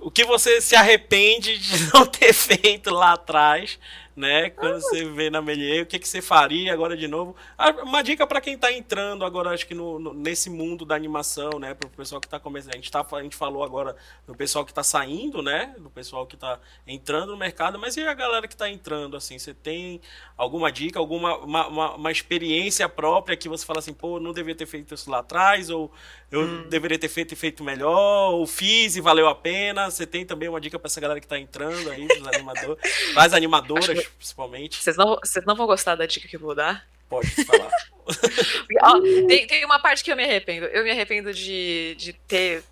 [0.00, 3.78] o que você se arrepende de não ter feito lá atrás
[4.20, 4.50] né?
[4.50, 7.34] Quando você vê na Melier, o que, que você faria agora de novo?
[7.56, 10.94] Ah, uma dica para quem está entrando agora, acho que no, no, nesse mundo da
[10.94, 11.74] animação, né?
[11.74, 12.74] Para o pessoal que está começando.
[12.74, 13.96] A gente, tá, a gente falou agora
[14.26, 15.74] do pessoal que está saindo, né?
[15.78, 19.38] Do pessoal que está entrando no mercado, mas e a galera que está entrando, assim?
[19.38, 20.00] Você tem
[20.36, 24.54] alguma dica, alguma uma, uma, uma, experiência própria que você fala assim, pô, não devia
[24.54, 25.90] ter feito isso lá atrás, ou
[26.30, 26.68] eu hum.
[26.68, 29.90] deveria ter feito, feito melhor, ou fiz e valeu a pena?
[29.90, 32.78] Você tem também uma dica para essa galera que está entrando aí, dos animadores,
[33.16, 34.82] as animadoras, principalmente?
[34.82, 36.86] Vocês não, vocês não vão gostar da dica que eu vou dar?
[37.08, 37.70] Pode falar.
[39.26, 40.66] tem, tem uma parte que eu me arrependo.
[40.66, 42.62] Eu me arrependo de, de ter,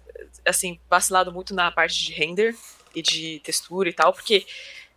[0.47, 2.55] assim, vacilado muito na parte de render
[2.95, 4.47] e de textura e tal, porque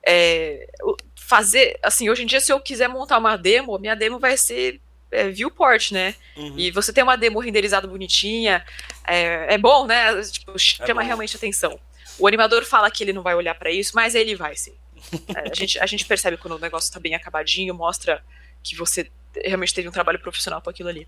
[0.06, 0.70] é,
[1.16, 4.80] fazer, assim, hoje em dia, se eu quiser montar uma demo, minha demo vai ser
[5.12, 6.16] é, viewport, né?
[6.36, 6.56] Uhum.
[6.58, 8.66] E você tem uma demo renderizada bonitinha,
[9.06, 10.22] é, é bom, né?
[10.24, 11.80] Tipo, chama é realmente atenção.
[12.18, 14.74] O animador fala que ele não vai olhar para isso, mas ele vai sim.
[15.36, 18.24] É, a, gente, a gente percebe quando o negócio está bem acabadinho, mostra
[18.64, 19.12] que você
[19.44, 21.08] realmente teve um trabalho profissional com aquilo ali.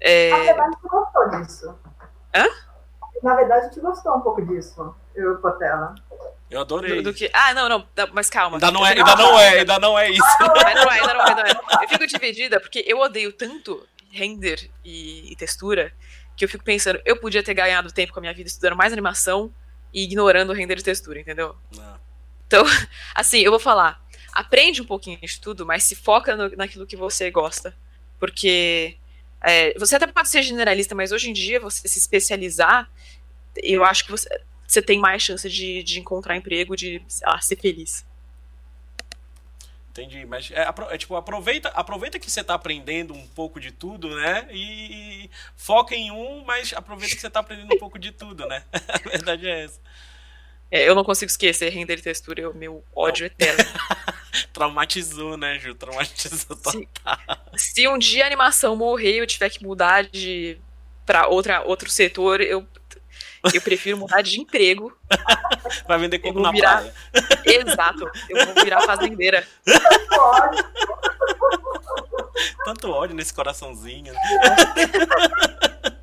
[0.00, 0.32] É...
[0.32, 1.78] A gente gostou disso.
[2.34, 2.46] Hã?
[3.22, 5.94] Na verdade, a gente gostou um pouco disso, eu e Cotela.
[6.50, 7.02] Eu adorei.
[7.02, 7.30] Do, do que...
[7.32, 8.56] Ah, não, não, mas calma.
[8.56, 10.22] Ainda não é, ainda não é, ainda não é isso.
[10.40, 11.84] Ainda não é, ainda não é, ainda não é.
[11.84, 15.92] Eu fico dividida porque eu odeio tanto render e, e textura
[16.36, 18.92] que eu fico pensando, eu podia ter ganhado tempo com a minha vida estudando mais
[18.92, 19.52] animação
[19.92, 21.56] e ignorando o render e textura, entendeu?
[21.76, 21.82] Não.
[21.82, 21.98] Ah.
[22.46, 22.64] Então,
[23.14, 24.00] assim, eu vou falar,
[24.32, 27.74] aprende um pouquinho de tudo, mas se foca no, naquilo que você gosta.
[28.18, 28.96] Porque
[29.42, 32.90] é, você até pode ser generalista, mas hoje em dia você se especializar,
[33.56, 34.28] eu acho que você,
[34.66, 38.06] você tem mais chance de, de encontrar emprego, de lá, ser feliz.
[39.90, 44.14] Entendi, mas é, é, tipo, aproveita, aproveita que você está aprendendo um pouco de tudo,
[44.14, 44.46] né?
[44.50, 48.46] E, e, foca em um, mas aproveita que você está aprendendo um pouco de tudo,
[48.46, 48.62] né?
[48.88, 49.80] A verdade é essa.
[50.70, 53.26] É, eu não consigo esquecer render e textura, é o meu ódio não.
[53.26, 53.64] eterno.
[54.52, 55.74] Traumatizou, né, Ju?
[55.74, 56.72] Traumatizou total.
[56.72, 60.58] Se, se, um dia a animação morrer e eu tiver que mudar de
[61.04, 62.66] para outra outro setor, eu
[63.54, 64.96] eu prefiro mudar de emprego.
[65.86, 66.78] Vai vender coco na virar...
[66.78, 66.94] praia.
[67.44, 68.10] Exato.
[68.28, 69.46] Eu vou virar fazendeira.
[72.64, 74.12] Tanto ódio nesse coraçãozinho.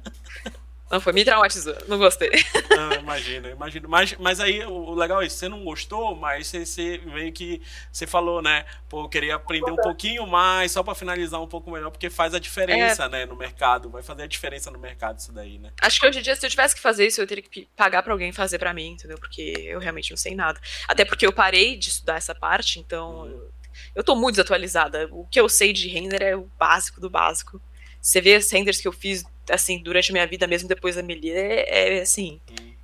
[0.96, 1.76] Não, foi, me traumatizou.
[1.89, 2.32] Não gostei.
[2.70, 3.89] Não, imagino, imagino.
[3.89, 7.62] Mas, mas aí o, legal é isso, você não gostou, mas você, você meio que.
[7.91, 8.66] Você falou, né?
[8.88, 12.34] Pô, eu queria aprender um pouquinho mais, só para finalizar um pouco melhor, porque faz
[12.34, 13.10] a diferença, é...
[13.10, 13.89] né, no mercado.
[13.89, 15.72] Vai fazer a diferença no mercado isso daí, né?
[15.82, 18.02] Acho que hoje em dia, se eu tivesse que fazer isso, eu teria que pagar
[18.02, 19.18] pra alguém fazer para mim, entendeu?
[19.18, 20.58] Porque eu realmente não sei nada.
[20.88, 23.26] Até porque eu parei de estudar essa parte, então.
[23.26, 23.50] Hum.
[23.93, 25.10] Eu tô muito desatualizada.
[25.12, 27.62] O que eu sei de render é o básico do básico.
[28.02, 31.04] Você vê as renders que eu fiz assim, durante a minha vida, mesmo depois da
[31.04, 32.39] Melia, é, é assim,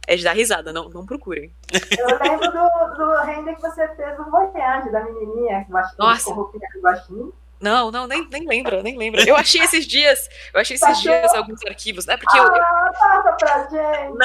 [0.07, 1.53] é de dar risada, não, não procurem.
[1.97, 6.25] Eu lembro do, do render que você fez no Voyage, da menininha, que Nossa.
[6.25, 7.33] com roupinha de baixinho.
[7.61, 9.23] Não, não, nem, nem lembra, nem lembra.
[9.23, 11.03] Eu achei esses dias, eu achei esses Passou?
[11.03, 12.17] dias alguns arquivos, né?
[12.17, 12.51] Porque ah, eu.
[12.93, 14.17] Passa pra gente!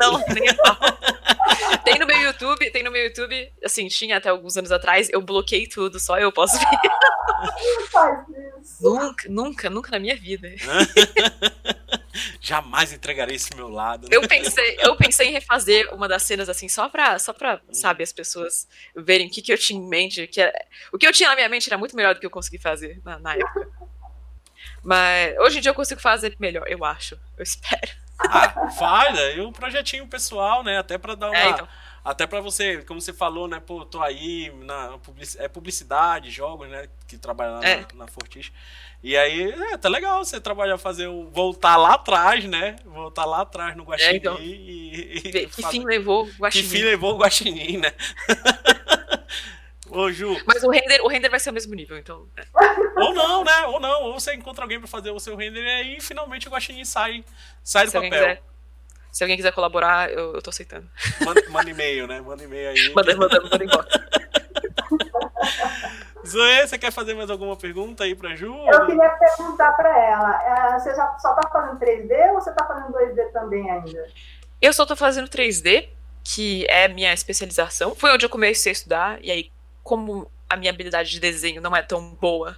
[0.00, 4.30] Não, não, nem a Tem no meu YouTube, tem no meu YouTube, assim, tinha até
[4.30, 6.66] alguns anos atrás, eu bloqueei tudo, só eu posso ver.
[7.76, 8.24] Não faz
[8.62, 8.82] isso.
[8.82, 10.48] Nunca, nunca, nunca na minha vida.
[12.40, 14.08] Jamais entregarei esse meu lado.
[14.08, 14.16] Né?
[14.16, 17.74] Eu pensei, eu pensei em refazer uma das cenas assim, só pra, só pra hum.
[17.74, 20.26] sabe, as pessoas verem o que, que eu tinha em mente.
[20.26, 20.52] Que era,
[20.92, 23.00] o que eu tinha na minha mente era muito melhor do que eu consegui fazer
[23.04, 23.68] na, na época.
[24.82, 27.18] Mas hoje em dia eu consigo fazer melhor, eu acho.
[27.36, 27.92] Eu espero.
[28.18, 30.78] Ah, faz, e um projetinho pessoal, né?
[30.78, 31.38] Até pra dar é, uma.
[31.38, 31.68] É, então.
[32.04, 33.60] Até para você, como você falou, né?
[33.60, 36.88] Pô, tô aí na publicidade, é publicidade, jogos, né?
[37.06, 37.76] Que trabalha lá é.
[37.80, 38.50] na, na Fortis.
[39.02, 41.30] E aí, é, tá legal você trabalhar, fazer um.
[41.30, 42.76] voltar lá atrás, né?
[42.84, 46.68] Voltar lá atrás no Guaxinim é, então, e, e, Que fim levou o Guaxinim?
[46.68, 47.92] Que fim levou o Guaxinim, né?
[49.90, 50.40] Ô, Ju.
[50.46, 52.28] Mas o render, o render vai ser o mesmo nível, então.
[52.96, 53.66] Ou não, né?
[53.66, 54.02] Ou não.
[54.04, 57.24] Ou você encontra alguém pra fazer o seu render e aí finalmente o Guaxinim sai,
[57.62, 58.10] sai do Se papel.
[58.10, 58.42] Quiser,
[59.12, 60.88] se alguém quiser colaborar, eu, eu tô aceitando.
[61.24, 62.20] Manda, manda e-mail, né?
[62.20, 62.94] Manda e-mail aí.
[62.94, 63.88] Manda, manda, manda embora.
[66.26, 68.54] Zoe, você quer fazer mais alguma pergunta aí pra Ju?
[68.66, 70.42] Eu queria perguntar pra ela.
[70.44, 74.06] É, você já só tá fazendo 3D ou você tá fazendo 2D também ainda?
[74.60, 75.88] Eu só tô fazendo 3D,
[76.22, 77.94] que é minha especialização.
[77.94, 79.50] Foi onde eu comecei a estudar, e aí,
[79.82, 82.56] como a minha habilidade de desenho não é tão boa,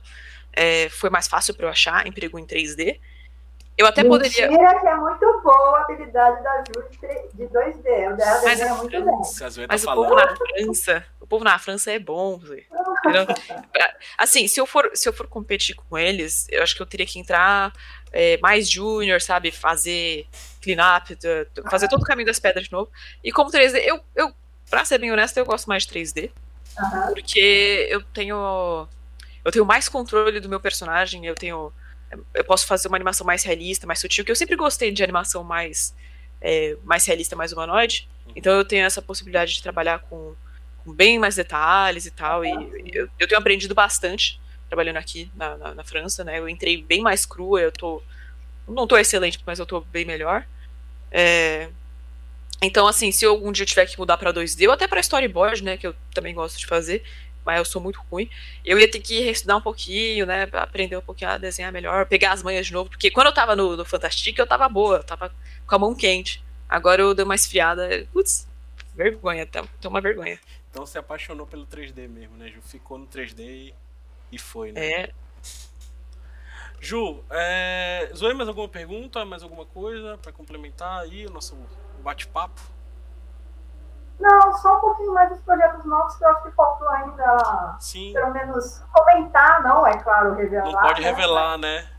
[0.53, 2.99] é, foi mais fácil para eu achar emprego em 3D.
[3.77, 4.81] Eu até Mentira poderia.
[4.81, 6.85] que é muito boa a habilidade da Ju
[7.35, 8.13] de 2D.
[8.13, 9.67] O dela mas é muito França, bem.
[9.69, 12.41] Mas tá o povo na França, o povo na França é bom.
[14.19, 17.07] assim, se eu, for, se eu for competir com eles, eu acho que eu teria
[17.07, 17.73] que entrar
[18.13, 19.51] é, mais júnior, sabe?
[19.51, 20.27] Fazer
[20.61, 21.17] clean-up,
[21.71, 22.91] fazer todo o caminho das pedras de novo.
[23.25, 24.33] E como 3D, eu, eu,
[24.71, 26.31] pra ser bem honesto, eu gosto mais de 3D.
[26.79, 27.15] Uhum.
[27.15, 28.87] Porque eu tenho.
[29.45, 31.73] Eu tenho mais controle do meu personagem, eu tenho.
[32.35, 35.43] Eu posso fazer uma animação mais realista, mais sutil, que eu sempre gostei de animação
[35.43, 35.95] mais,
[36.41, 38.09] é, mais realista, mais humanoide.
[38.27, 38.33] Uhum.
[38.37, 40.35] Então eu tenho essa possibilidade de trabalhar com,
[40.85, 42.45] com bem mais detalhes e tal.
[42.45, 42.51] E
[42.93, 46.39] eu, eu tenho aprendido bastante trabalhando aqui na, na, na, França, né?
[46.39, 48.03] Eu entrei bem mais crua, eu tô.
[48.67, 50.47] Não tô excelente, mas eu tô bem melhor.
[51.11, 51.69] É,
[52.63, 55.65] então, assim, se eu algum dia tiver que mudar para 2D, ou até para storyboard,
[55.65, 57.03] né, que eu também gosto de fazer,
[57.45, 58.29] mas eu sou muito ruim,
[58.65, 62.33] eu ia ter que reestudar um pouquinho, né, aprender um pouquinho a desenhar melhor, pegar
[62.33, 65.05] as manhas de novo, porque quando eu tava no, no Fantastic, eu tava boa, eu
[65.05, 65.35] tava
[65.67, 66.43] com a mão quente.
[66.69, 68.49] Agora eu dei uma esfriada, putz,
[68.95, 70.39] vergonha, tem uma vergonha.
[70.71, 72.63] Então se apaixonou pelo 3D mesmo, né, Ju?
[72.63, 73.75] Ficou no 3D e,
[74.33, 74.81] e foi, né?
[74.81, 75.13] É.
[76.81, 78.11] Ju, é...
[78.17, 81.57] Zoe, mais alguma pergunta, mais alguma coisa para complementar aí o nosso
[82.03, 82.61] bate-papo?
[84.23, 88.13] Não, só um pouquinho mais dos projetos novos que eu acho que faltou ainda, Sim.
[88.13, 90.71] pelo menos comentar, não, é claro, revelar.
[90.71, 91.11] Não pode né?
[91.11, 91.91] revelar, né?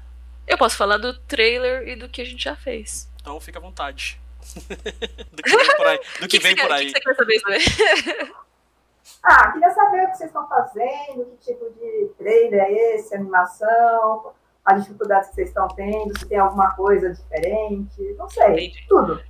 [0.47, 3.11] Eu posso falar do trailer e do que a gente já fez.
[3.19, 4.21] Então fica à vontade.
[5.33, 5.99] do que vem por aí.
[6.21, 6.89] Do que, que vem por aí.
[6.89, 8.31] O que, você quer saber,
[9.21, 14.31] Ah, queria saber o que vocês estão fazendo, que tipo de trailer é esse, animação,
[14.63, 18.85] as dificuldades que vocês estão tendo, se tem alguma coisa diferente, não sei, Entendi.
[18.87, 19.21] tudo.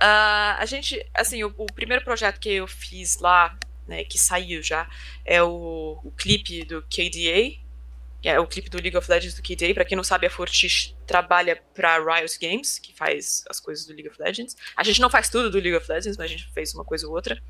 [0.00, 4.62] Uh, a gente, assim, o, o, primeiro projeto que eu fiz lá, né, que saiu
[4.62, 4.88] já,
[5.24, 7.62] é o, o clipe do KDA,
[8.24, 9.74] é o clipe do League of Legends do KDA.
[9.74, 13.92] Para quem não sabe, a Fortis trabalha para Riot Games, que faz as coisas do
[13.92, 14.56] League of Legends.
[14.76, 17.06] A gente não faz tudo do League of Legends, mas a gente fez uma coisa
[17.06, 17.40] ou outra.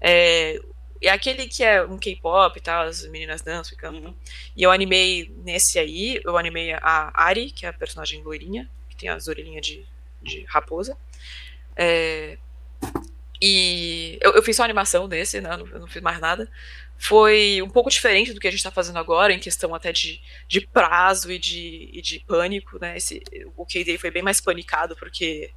[0.00, 0.58] É,
[1.02, 4.10] é aquele que é um K-pop e tal, as meninas dançam e cantam.
[4.10, 4.14] Uhum.
[4.56, 8.96] E eu animei nesse aí, eu animei a Ari, que é a personagem loirinha, que
[8.96, 9.86] tem as orelhinhas de,
[10.22, 10.96] de raposa.
[11.76, 12.38] É,
[13.40, 15.50] e eu, eu, fiz só animação desse, né?
[15.52, 16.50] Eu não fiz mais nada.
[16.98, 20.20] Foi um pouco diferente do que a gente está fazendo agora, em questão até de,
[20.48, 22.96] de prazo e de, e de pânico, né?
[22.96, 23.22] Esse,
[23.54, 25.50] o KD foi bem mais panicado, porque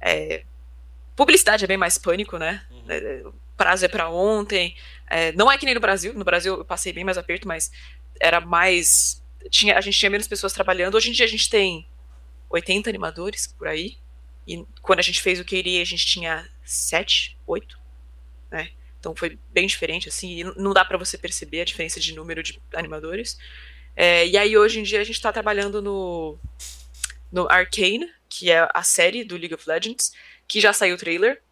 [0.00, 0.42] é,
[1.14, 2.66] publicidade é bem mais pânico, né?
[2.70, 2.84] Uhum.
[2.88, 3.22] É,
[3.56, 4.74] prazo é para ontem.
[5.08, 6.12] É, não é que nem no Brasil.
[6.14, 7.70] No Brasil eu passei bem mais aperto, mas
[8.20, 9.22] era mais.
[9.50, 10.96] Tinha, a gente tinha menos pessoas trabalhando.
[10.96, 11.86] Hoje em dia a gente tem
[12.50, 13.96] 80 animadores por aí.
[14.46, 17.78] E quando a gente fez o Queria, a gente tinha sete, oito,
[18.50, 18.70] né?
[18.98, 22.42] Então foi bem diferente, assim, e não dá para você perceber a diferença de número
[22.42, 23.38] de animadores.
[23.96, 26.38] É, e aí hoje em dia a gente tá trabalhando no,
[27.32, 30.12] no Arcane, que é a série do League of Legends,
[30.46, 31.42] que já saiu o trailer,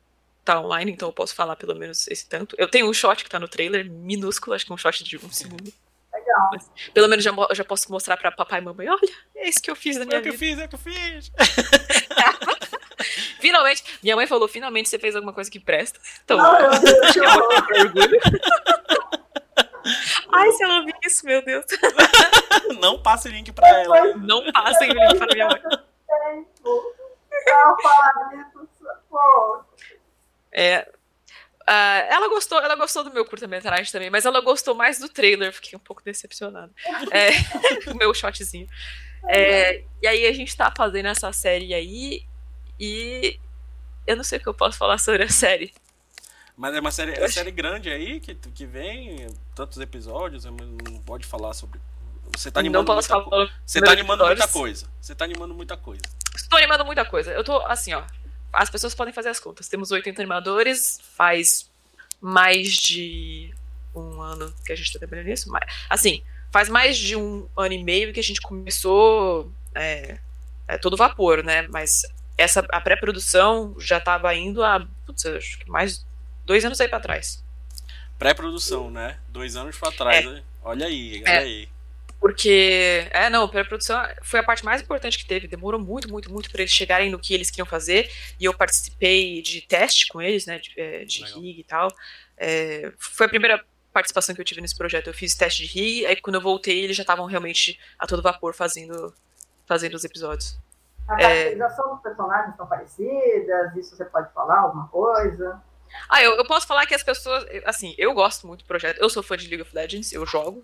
[0.45, 2.55] tá online, então eu posso falar pelo menos esse tanto.
[2.59, 5.17] Eu tenho um shot que tá no trailer, minúsculo, acho que é um shot de
[5.17, 5.73] um segundo.
[6.13, 6.51] Legal.
[6.53, 9.71] Mas, pelo menos já, já posso mostrar pra papai e mamãe, olha, é isso que
[9.71, 10.35] eu fiz na minha é vida.
[10.35, 11.31] É que eu fiz, é que eu fiz.
[13.41, 15.99] Finalmente, minha mãe falou, finalmente você fez alguma coisa que presta.
[16.25, 16.59] Então, ah,
[17.17, 18.21] eu orgulho.
[20.33, 21.65] Ai, se ela ouvir isso, meu Deus.
[22.81, 24.15] Não passe o link pra ela.
[24.17, 25.63] Não passe o link pra minha mãe.
[30.53, 30.89] É,
[31.69, 35.53] Uh, ela gostou, ela gostou do meu curta-metragem também, mas ela gostou mais do trailer,
[35.53, 36.73] fiquei um pouco decepcionada.
[37.11, 37.29] É,
[37.93, 38.67] o meu shotzinho.
[39.29, 42.23] É, e aí a gente tá fazendo essa série aí
[42.79, 43.39] e
[44.07, 45.73] eu não sei o que eu posso falar sobre a série.
[46.57, 51.01] Mas é uma série, é uma série grande aí que, que vem, tantos episódios, não
[51.07, 51.81] pode falar sobre.
[52.37, 53.49] Você tá animando, muita, co...
[53.65, 54.87] Você tá animando muita coisa.
[55.01, 56.03] Você tá animando muita coisa.
[56.35, 57.31] Estou animando muita coisa.
[57.31, 58.03] Eu tô assim, ó.
[58.53, 59.69] As pessoas podem fazer as contas.
[59.69, 61.71] Temos 80 animadores, faz
[62.21, 63.55] mais de
[63.95, 65.51] um ano que a gente tá trabalhando nisso.
[65.51, 70.19] Mas, assim, faz mais de um ano e meio que a gente começou é,
[70.67, 71.63] é todo vapor, né?
[71.69, 72.03] Mas
[72.39, 76.07] essa a pré-produção já estava indo há putz, acho que mais
[76.47, 77.45] dois anos aí para trás.
[78.19, 79.19] Pré-produção, né?
[79.29, 80.25] Dois anos para trás.
[80.25, 80.29] É.
[80.29, 80.43] Né?
[80.63, 81.39] Olha aí, olha é.
[81.39, 81.69] aí.
[82.21, 85.47] Porque, é, não, pré-produção foi a parte mais importante que teve.
[85.47, 88.11] Demorou muito, muito, muito para eles chegarem no que eles queriam fazer.
[88.41, 91.89] E eu participei de teste com eles, né, de, é, de rig e tal.
[92.37, 95.07] É, foi a primeira participação que eu tive nesse projeto.
[95.07, 98.21] Eu fiz teste de rig, aí quando eu voltei, eles já estavam realmente a todo
[98.21, 99.15] vapor fazendo,
[99.65, 100.59] fazendo os episódios.
[101.09, 101.89] A caracterização é...
[101.91, 103.77] dos personagens são parecidas?
[103.77, 105.61] Isso você pode falar alguma coisa?
[106.09, 107.47] Ah, eu, eu posso falar que as pessoas.
[107.65, 108.99] Assim, eu gosto muito do projeto.
[108.99, 110.63] Eu sou fã de League of Legends, eu jogo.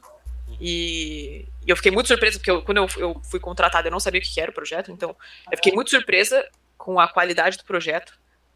[0.61, 3.99] E, e eu fiquei muito surpresa, porque eu, quando eu, eu fui contratada, eu não
[3.99, 5.17] sabia o que era o projeto, então
[5.51, 8.13] eu fiquei muito surpresa com a qualidade do projeto.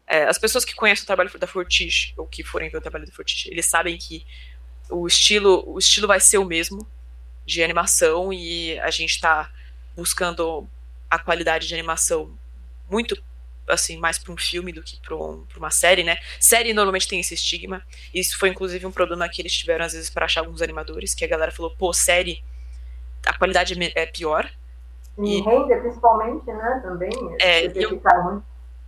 [0.07, 3.05] É, as pessoas que conhecem o trabalho da Fortiche, ou que forem ver o trabalho
[3.05, 4.25] da Fortiche, eles sabem que
[4.89, 6.87] o estilo, o estilo vai ser o mesmo
[7.45, 9.51] de animação e a gente está
[9.95, 10.67] buscando
[11.09, 12.37] a qualidade de animação
[12.89, 13.21] muito
[13.67, 16.17] assim, mais para um filme do que para um, uma série, né?
[16.39, 17.83] Série normalmente tem esse estigma.
[18.13, 21.23] Isso foi inclusive um problema que eles tiveram às vezes para achar alguns animadores, que
[21.23, 22.43] a galera falou, pô, série,
[23.25, 24.49] a qualidade é pior.
[25.17, 26.79] E, e render principalmente, né?
[26.83, 27.11] Também.
[27.39, 28.01] É, eu,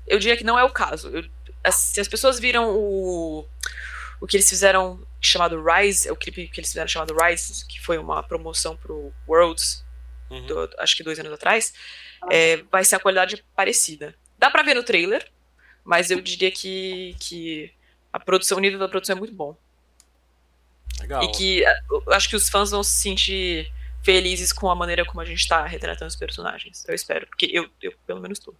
[0.08, 1.10] eu diria que não é o caso.
[1.10, 1.24] Eu,
[1.72, 3.46] se as pessoas viram o,
[4.20, 7.80] o que eles fizeram chamado Rise, é o clipe que eles fizeram chamado Rise, que
[7.80, 9.86] foi uma promoção pro Worlds,
[10.30, 10.46] uhum.
[10.48, 11.74] do, acho que dois anos atrás.
[12.30, 14.16] É, vai ser a qualidade parecida.
[14.38, 15.30] Dá pra ver no trailer,
[15.84, 17.72] mas eu diria que, que
[18.12, 19.56] a produção, o nível da produção é muito bom.
[21.00, 21.24] Legal.
[21.24, 21.64] E que
[22.12, 23.72] acho que os fãs vão se sentir
[24.04, 26.86] felizes com a maneira como a gente tá retratando os personagens.
[26.88, 28.54] Eu espero, porque eu, eu pelo menos tô.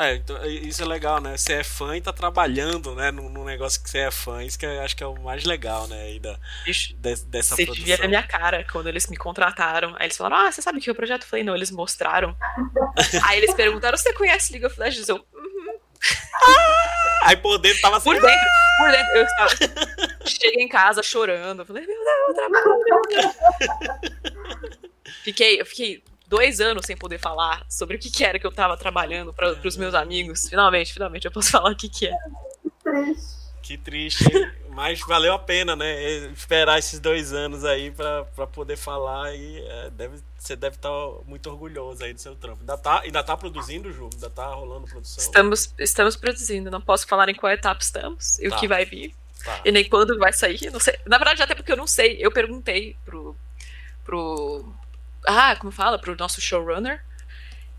[0.00, 1.36] É, então, isso é legal, né?
[1.36, 3.10] Você é fã e tá trabalhando, né?
[3.10, 4.42] Num, num negócio que você é fã.
[4.42, 6.04] Isso que eu acho que é o mais legal, né?
[6.04, 7.84] Aí da, Bicho, de, dessa você produção.
[7.98, 9.94] ver minha cara quando eles me contrataram.
[9.98, 11.22] Aí eles falaram, ah, você sabe que é o projeto?
[11.24, 12.34] Eu falei, não, eles mostraram.
[13.28, 15.06] Aí eles perguntaram, você conhece League of Legends?
[15.06, 15.78] Eu, uhum.
[17.24, 18.10] Aí por dentro tava assim.
[18.10, 18.48] Por dentro,
[18.78, 19.16] por dentro.
[19.16, 19.50] Eu estava...
[20.24, 21.66] Cheguei em casa chorando.
[21.66, 22.80] Falei, meu Deus, eu trabalho.
[25.22, 28.52] fiquei, eu fiquei dois anos sem poder falar sobre o que, que era que eu
[28.52, 30.48] tava trabalhando para os meus amigos.
[30.48, 32.16] Finalmente, finalmente eu posso falar o que, que é.
[33.60, 34.24] Que triste.
[34.24, 34.50] Hein?
[34.70, 36.30] Mas valeu a pena, né?
[36.32, 41.08] Esperar esses dois anos aí para poder falar e é, deve, você deve estar tá
[41.26, 42.60] muito orgulhoso aí do seu trampo.
[42.60, 44.10] Ainda tá, ainda tá produzindo o jogo?
[44.14, 45.22] Ainda tá rolando produção?
[45.22, 46.70] Estamos, estamos produzindo.
[46.70, 48.56] Não posso falar em qual etapa estamos e tá.
[48.56, 49.14] o que vai vir.
[49.44, 49.60] Tá.
[49.64, 50.70] E nem quando vai sair.
[50.70, 50.96] Não sei.
[51.06, 52.18] Na verdade, até porque eu não sei.
[52.20, 53.36] Eu perguntei pro,
[54.04, 54.72] pro
[55.26, 57.04] ah, como fala, pro nosso showrunner.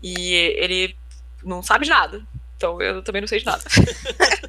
[0.02, 0.96] E ele
[1.44, 2.26] não sabe de nada.
[2.56, 3.62] Então eu também não sei de nada.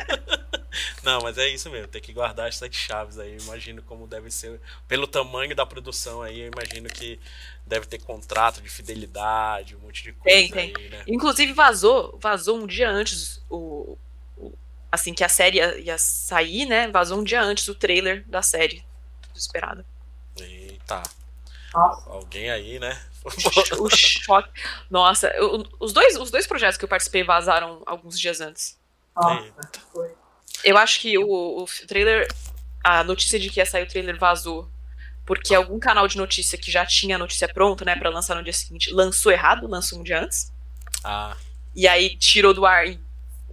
[1.04, 3.34] não, mas é isso mesmo, tem que guardar as sete chaves aí.
[3.34, 4.60] Eu imagino como deve ser.
[4.88, 7.20] Pelo tamanho da produção aí, eu imagino que
[7.66, 10.38] deve ter contrato de fidelidade, um monte de coisa.
[10.38, 10.74] Tem, tem.
[10.78, 11.04] Aí, né?
[11.08, 13.98] Inclusive vazou, vazou um dia antes o,
[14.38, 14.54] o.
[14.92, 16.88] assim que a série ia, ia, sair, né?
[16.90, 18.84] Vazou um dia antes o trailer da série.
[19.22, 19.86] Tudo esperado.
[20.40, 21.02] Eita.
[21.74, 22.10] Nossa.
[22.10, 23.02] Alguém aí, né?
[23.80, 24.50] o choque.
[24.90, 28.78] Nossa, eu, os, dois, os dois projetos que eu participei vazaram alguns dias antes.
[29.16, 29.54] Nossa,
[30.64, 32.28] eu acho que o, o trailer.
[32.84, 34.70] A notícia de que ia sair o trailer vazou.
[35.26, 38.44] Porque algum canal de notícia que já tinha a notícia pronta, né, pra lançar no
[38.44, 40.52] dia seguinte, lançou errado, lançou um dia antes.
[41.02, 41.38] Ah.
[41.74, 43.00] E aí tirou do ar em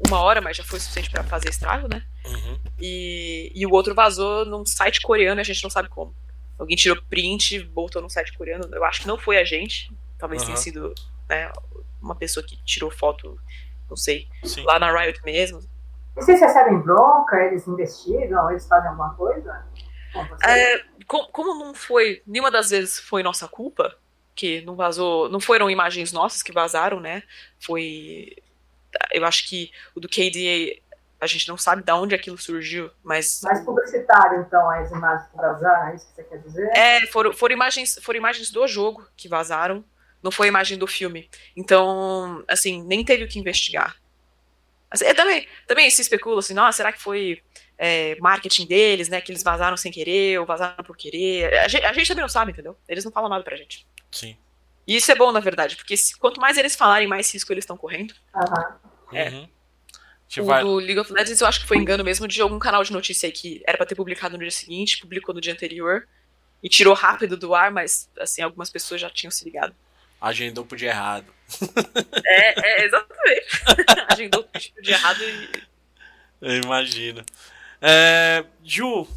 [0.08, 2.04] uma hora, mas já foi suficiente para fazer estrago, né?
[2.26, 2.58] Uhum.
[2.80, 6.12] E, e o outro vazou num site coreano e a gente não sabe como.
[6.60, 8.68] Alguém tirou print, botou no site coreano.
[8.70, 9.90] Eu acho que não foi a gente.
[10.18, 10.48] Talvez uhum.
[10.48, 10.94] tenha sido
[11.26, 11.50] né,
[12.02, 13.40] uma pessoa que tirou foto,
[13.88, 14.62] não sei, Sim.
[14.64, 15.60] lá na Riot mesmo.
[16.16, 17.36] E vocês recebem bronca?
[17.46, 18.50] Eles investigam?
[18.50, 19.64] Eles fazem alguma coisa?
[20.44, 23.96] É, como, como não foi, nenhuma das vezes foi nossa culpa,
[24.34, 27.22] que não vazou, não foram imagens nossas que vazaram, né?
[27.58, 28.36] Foi.
[29.12, 30.79] Eu acho que o do KDA
[31.20, 33.40] a gente não sabe de onde aquilo surgiu, mas.
[33.42, 36.70] Mais publicitário, então, as imagens que vazaram, é isso que você quer dizer?
[36.74, 39.84] É, foram, foram, imagens, foram imagens do jogo que vazaram,
[40.22, 41.28] não foi imagem do filme.
[41.54, 43.96] Então, assim, nem teve o que investigar.
[44.90, 47.42] Assim, é, também, também se especula assim, nossa, será que foi
[47.76, 49.20] é, marketing deles, né?
[49.20, 51.52] Que eles vazaram sem querer ou vazaram por querer.
[51.58, 52.76] A gente, a gente, também não sabe, entendeu?
[52.88, 53.86] Eles não falam nada pra gente.
[54.10, 54.36] Sim.
[54.86, 57.62] E isso é bom, na verdade, porque se, quanto mais eles falarem, mais risco eles
[57.62, 58.14] estão correndo.
[58.34, 59.16] Uhum.
[59.16, 59.28] É.
[59.28, 59.48] Uhum.
[60.38, 60.62] O vai...
[60.62, 63.26] do League of Legends eu acho que foi engano mesmo de algum canal de notícia
[63.26, 66.06] aí que era pra ter publicado no dia seguinte, publicou no dia anterior
[66.62, 69.74] e tirou rápido do ar, mas assim, algumas pessoas já tinham se ligado.
[70.20, 71.26] Agendou pro dia errado.
[72.24, 73.46] É, é exatamente.
[74.12, 75.50] Agendou pro dia errado e.
[76.42, 77.24] Eu imagino.
[77.80, 79.08] É, Ju,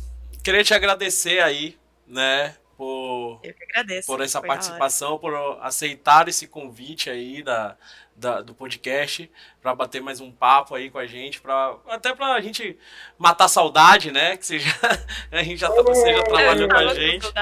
[0.44, 2.56] queria te agradecer aí, né?
[2.78, 7.78] Por, Eu que agradeço, por essa participação, por aceitar esse convite aí da,
[8.16, 9.30] da, do podcast
[9.62, 12.78] para bater mais um papo aí com a gente, pra, até para a gente
[13.18, 14.38] matar saudade, né?
[14.38, 14.72] Que você já,
[15.32, 17.34] a gente já, tá, você já trabalhou com a gente.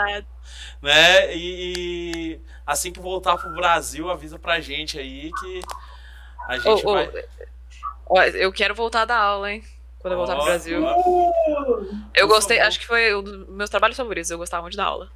[0.82, 1.36] Né?
[1.36, 5.62] E, e, assim que voltar pro Brasil, avisa pra gente aí que
[6.48, 7.12] a gente oh, vai.
[8.08, 9.64] Oh, eu quero voltar da aula, hein?
[10.00, 10.82] Quando eu voltar pro Brasil.
[12.16, 15.12] Eu gostei, acho que foi um dos meus trabalhos favoritos, eu gostava muito da aula.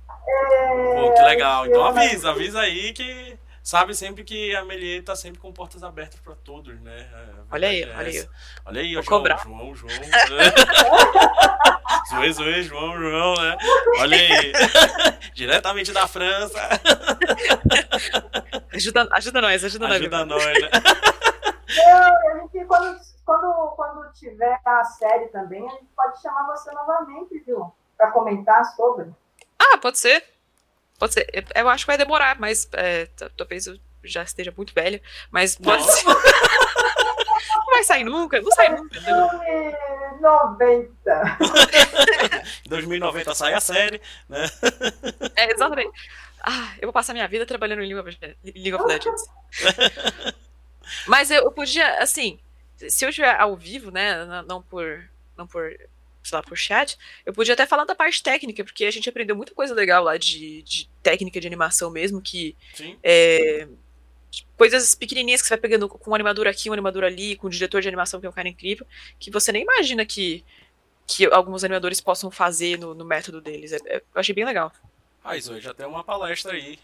[0.95, 1.65] Pô, que legal.
[1.65, 6.19] Então avisa, avisa aí que sabe sempre que a Melier tá sempre com portas abertas
[6.19, 7.09] para todos, né?
[7.51, 8.29] Olha aí, olha aí.
[8.63, 9.37] Olha aí, Vou João, cobrar.
[9.37, 9.91] João, João.
[12.11, 13.57] zoe, zoe, João, João, né?
[13.99, 14.53] Olha aí.
[15.33, 16.59] Diretamente da França.
[18.71, 19.99] ajuda, ajuda nós, ajuda, nós.
[19.99, 20.69] Ajuda nós, né?
[21.75, 26.71] Não, a gente, quando, quando, quando tiver a série também, a gente pode chamar você
[26.71, 27.73] novamente, viu?
[27.97, 29.11] Para comentar sobre.
[29.57, 30.34] Ah, pode ser.
[30.97, 31.45] Pode ser.
[31.53, 35.01] Eu acho que vai demorar, mas é, talvez eu já esteja muito velha.
[35.31, 36.05] Mas pode ser.
[37.75, 38.99] vai sair nunca, não sai nunca.
[39.01, 41.37] 2090.
[42.67, 44.45] 2090 sai a série, né?
[45.35, 45.91] É, exatamente.
[46.41, 49.29] Ah, eu vou passar minha vida trabalhando em League of Legends.
[51.07, 52.39] Mas eu podia, assim,
[52.77, 55.75] se eu estiver ao vivo, né, não por, não por,
[56.25, 59.35] sei lá, por chat, eu podia até falar da parte técnica, porque a gente aprendeu
[59.35, 62.55] muita coisa legal lá de, de técnica de animação mesmo, que
[63.03, 63.67] é,
[64.57, 67.49] coisas pequenininhas que você vai pegando com um animador aqui, um animador ali, com um
[67.49, 68.85] diretor de animação que é um cara incrível,
[69.19, 70.43] que você nem imagina que,
[71.05, 73.71] que alguns animadores possam fazer no, no método deles.
[73.71, 74.71] É, é, eu achei bem legal.
[75.23, 76.79] Ah, isso já tem uma palestra aí.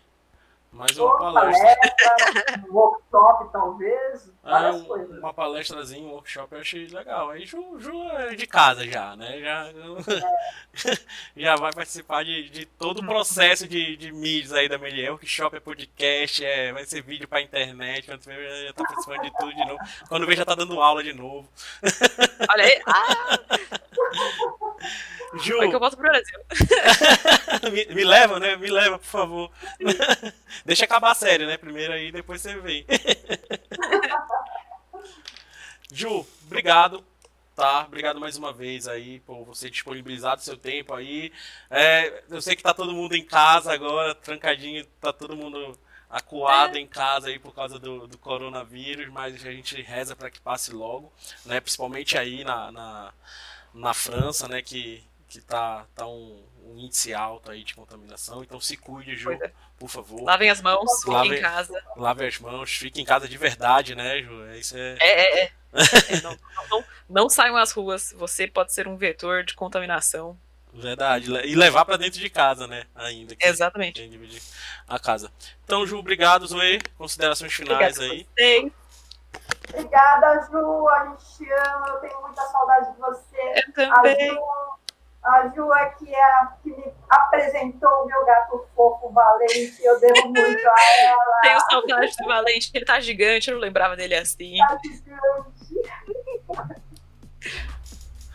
[0.72, 1.76] Mais uma palestra.
[1.76, 4.32] palestra um workshop, talvez.
[4.44, 7.30] Ah, um, uma palestrazinha, um workshop eu achei legal.
[7.30, 9.40] Aí Ju, Ju é de casa já, né?
[9.40, 10.98] Já, é.
[11.38, 15.12] já vai participar de, de todo o processo de, de mídias aí da Melier.
[15.12, 18.08] Workshop é podcast, é, vai ser vídeo pra internet.
[18.08, 19.80] Quando vê, já tá participando de tudo de novo.
[20.10, 21.48] Quando vê, já tá dando aula de novo.
[22.50, 22.82] Olha aí.
[22.88, 23.40] Ah!
[25.36, 25.58] Ju.
[25.58, 26.40] Foi que eu volto pro Brasil.
[27.72, 28.56] me, me leva, né?
[28.58, 29.52] Me leva, por favor.
[30.66, 31.58] Deixa acabar a série, né?
[31.58, 32.86] Primeiro aí, depois você vem.
[35.92, 37.04] Ju, obrigado.
[37.56, 41.32] Tá, obrigado mais uma vez aí por você disponibilizar o seu tempo aí.
[41.70, 45.78] É, eu sei que tá todo mundo em casa agora, trancadinho, tá todo mundo
[46.10, 46.80] acuado é.
[46.80, 50.72] em casa aí por causa do, do coronavírus, mas a gente reza para que passe
[50.72, 51.12] logo,
[51.46, 51.60] né?
[51.60, 53.14] Principalmente aí na, na,
[53.74, 54.62] na França, né?
[54.62, 58.44] Que que tá, tá um, um, índice alto aí de contaminação.
[58.44, 59.52] Então se cuide, Ju, é.
[59.78, 60.24] por favor.
[60.24, 61.84] Lavem as mãos, fiquem em casa.
[61.96, 64.44] Lavem as mãos, fiquem em casa de verdade, né, Ju?
[64.46, 64.98] É, isso é.
[65.00, 65.52] É, é, é.
[66.10, 66.38] é não,
[66.70, 68.14] não, não saiam às ruas.
[68.18, 70.38] Você pode ser um vetor de contaminação.
[70.74, 71.30] Verdade.
[71.46, 72.86] E levar para dentro de casa, né?
[72.96, 73.36] Ainda.
[73.36, 74.42] Que Exatamente.
[74.88, 75.32] A casa.
[75.64, 76.80] Então, Ju, obrigado, Zoe.
[76.98, 78.26] Considerações finais aí.
[79.70, 80.90] Obrigada, Ju.
[80.90, 81.88] A gente te ama.
[81.90, 83.64] Eu tenho muita saudade de você.
[83.68, 84.30] Eu também.
[84.30, 84.42] A Ju
[85.24, 89.84] a Ju é que é que me apresentou o meu gato fofo Valente.
[89.84, 91.42] Eu devo muito a ela.
[91.42, 94.58] Tenho saudade do Valente, ele tá gigante, eu não lembrava dele assim.
[94.58, 95.22] Tá gigante.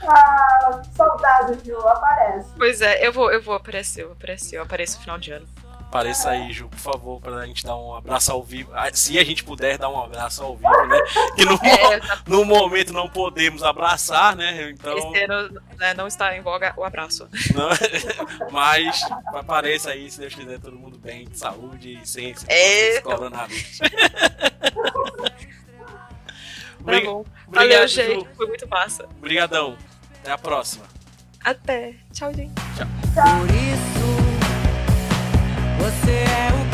[0.07, 2.53] ah, saudade, Ju, aparece.
[2.57, 5.33] Pois é, eu vou, eu vou aparecer, eu vou aparecer, eu apareço no final de
[5.33, 5.56] ano.
[5.89, 8.71] Apareça aí, Ju, por favor, pra gente dar um abraço ao vivo.
[8.75, 10.99] Ah, se a gente puder dar um abraço ao vivo, né?
[11.37, 12.23] Que no, é, tá...
[12.27, 14.71] no momento não podemos abraçar, né?
[14.71, 14.97] Então.
[14.99, 17.29] Esse ano né, não está em voga o abraço.
[17.55, 17.69] Não,
[18.51, 23.01] mas apareça aí, se Deus quiser, todo mundo bem, de saúde e sem, sem é...
[23.01, 23.79] coronavírus.
[26.85, 27.25] Tá bom.
[27.49, 28.27] Valeu, gente.
[28.37, 29.05] Foi muito massa.
[29.19, 29.77] Obrigadão.
[30.21, 30.85] Até a próxima.
[31.45, 31.95] Até.
[32.13, 32.53] Tchau, gente.
[32.77, 32.87] Tchau.
[33.15, 33.66] Tchau.
[35.87, 36.66] Você é o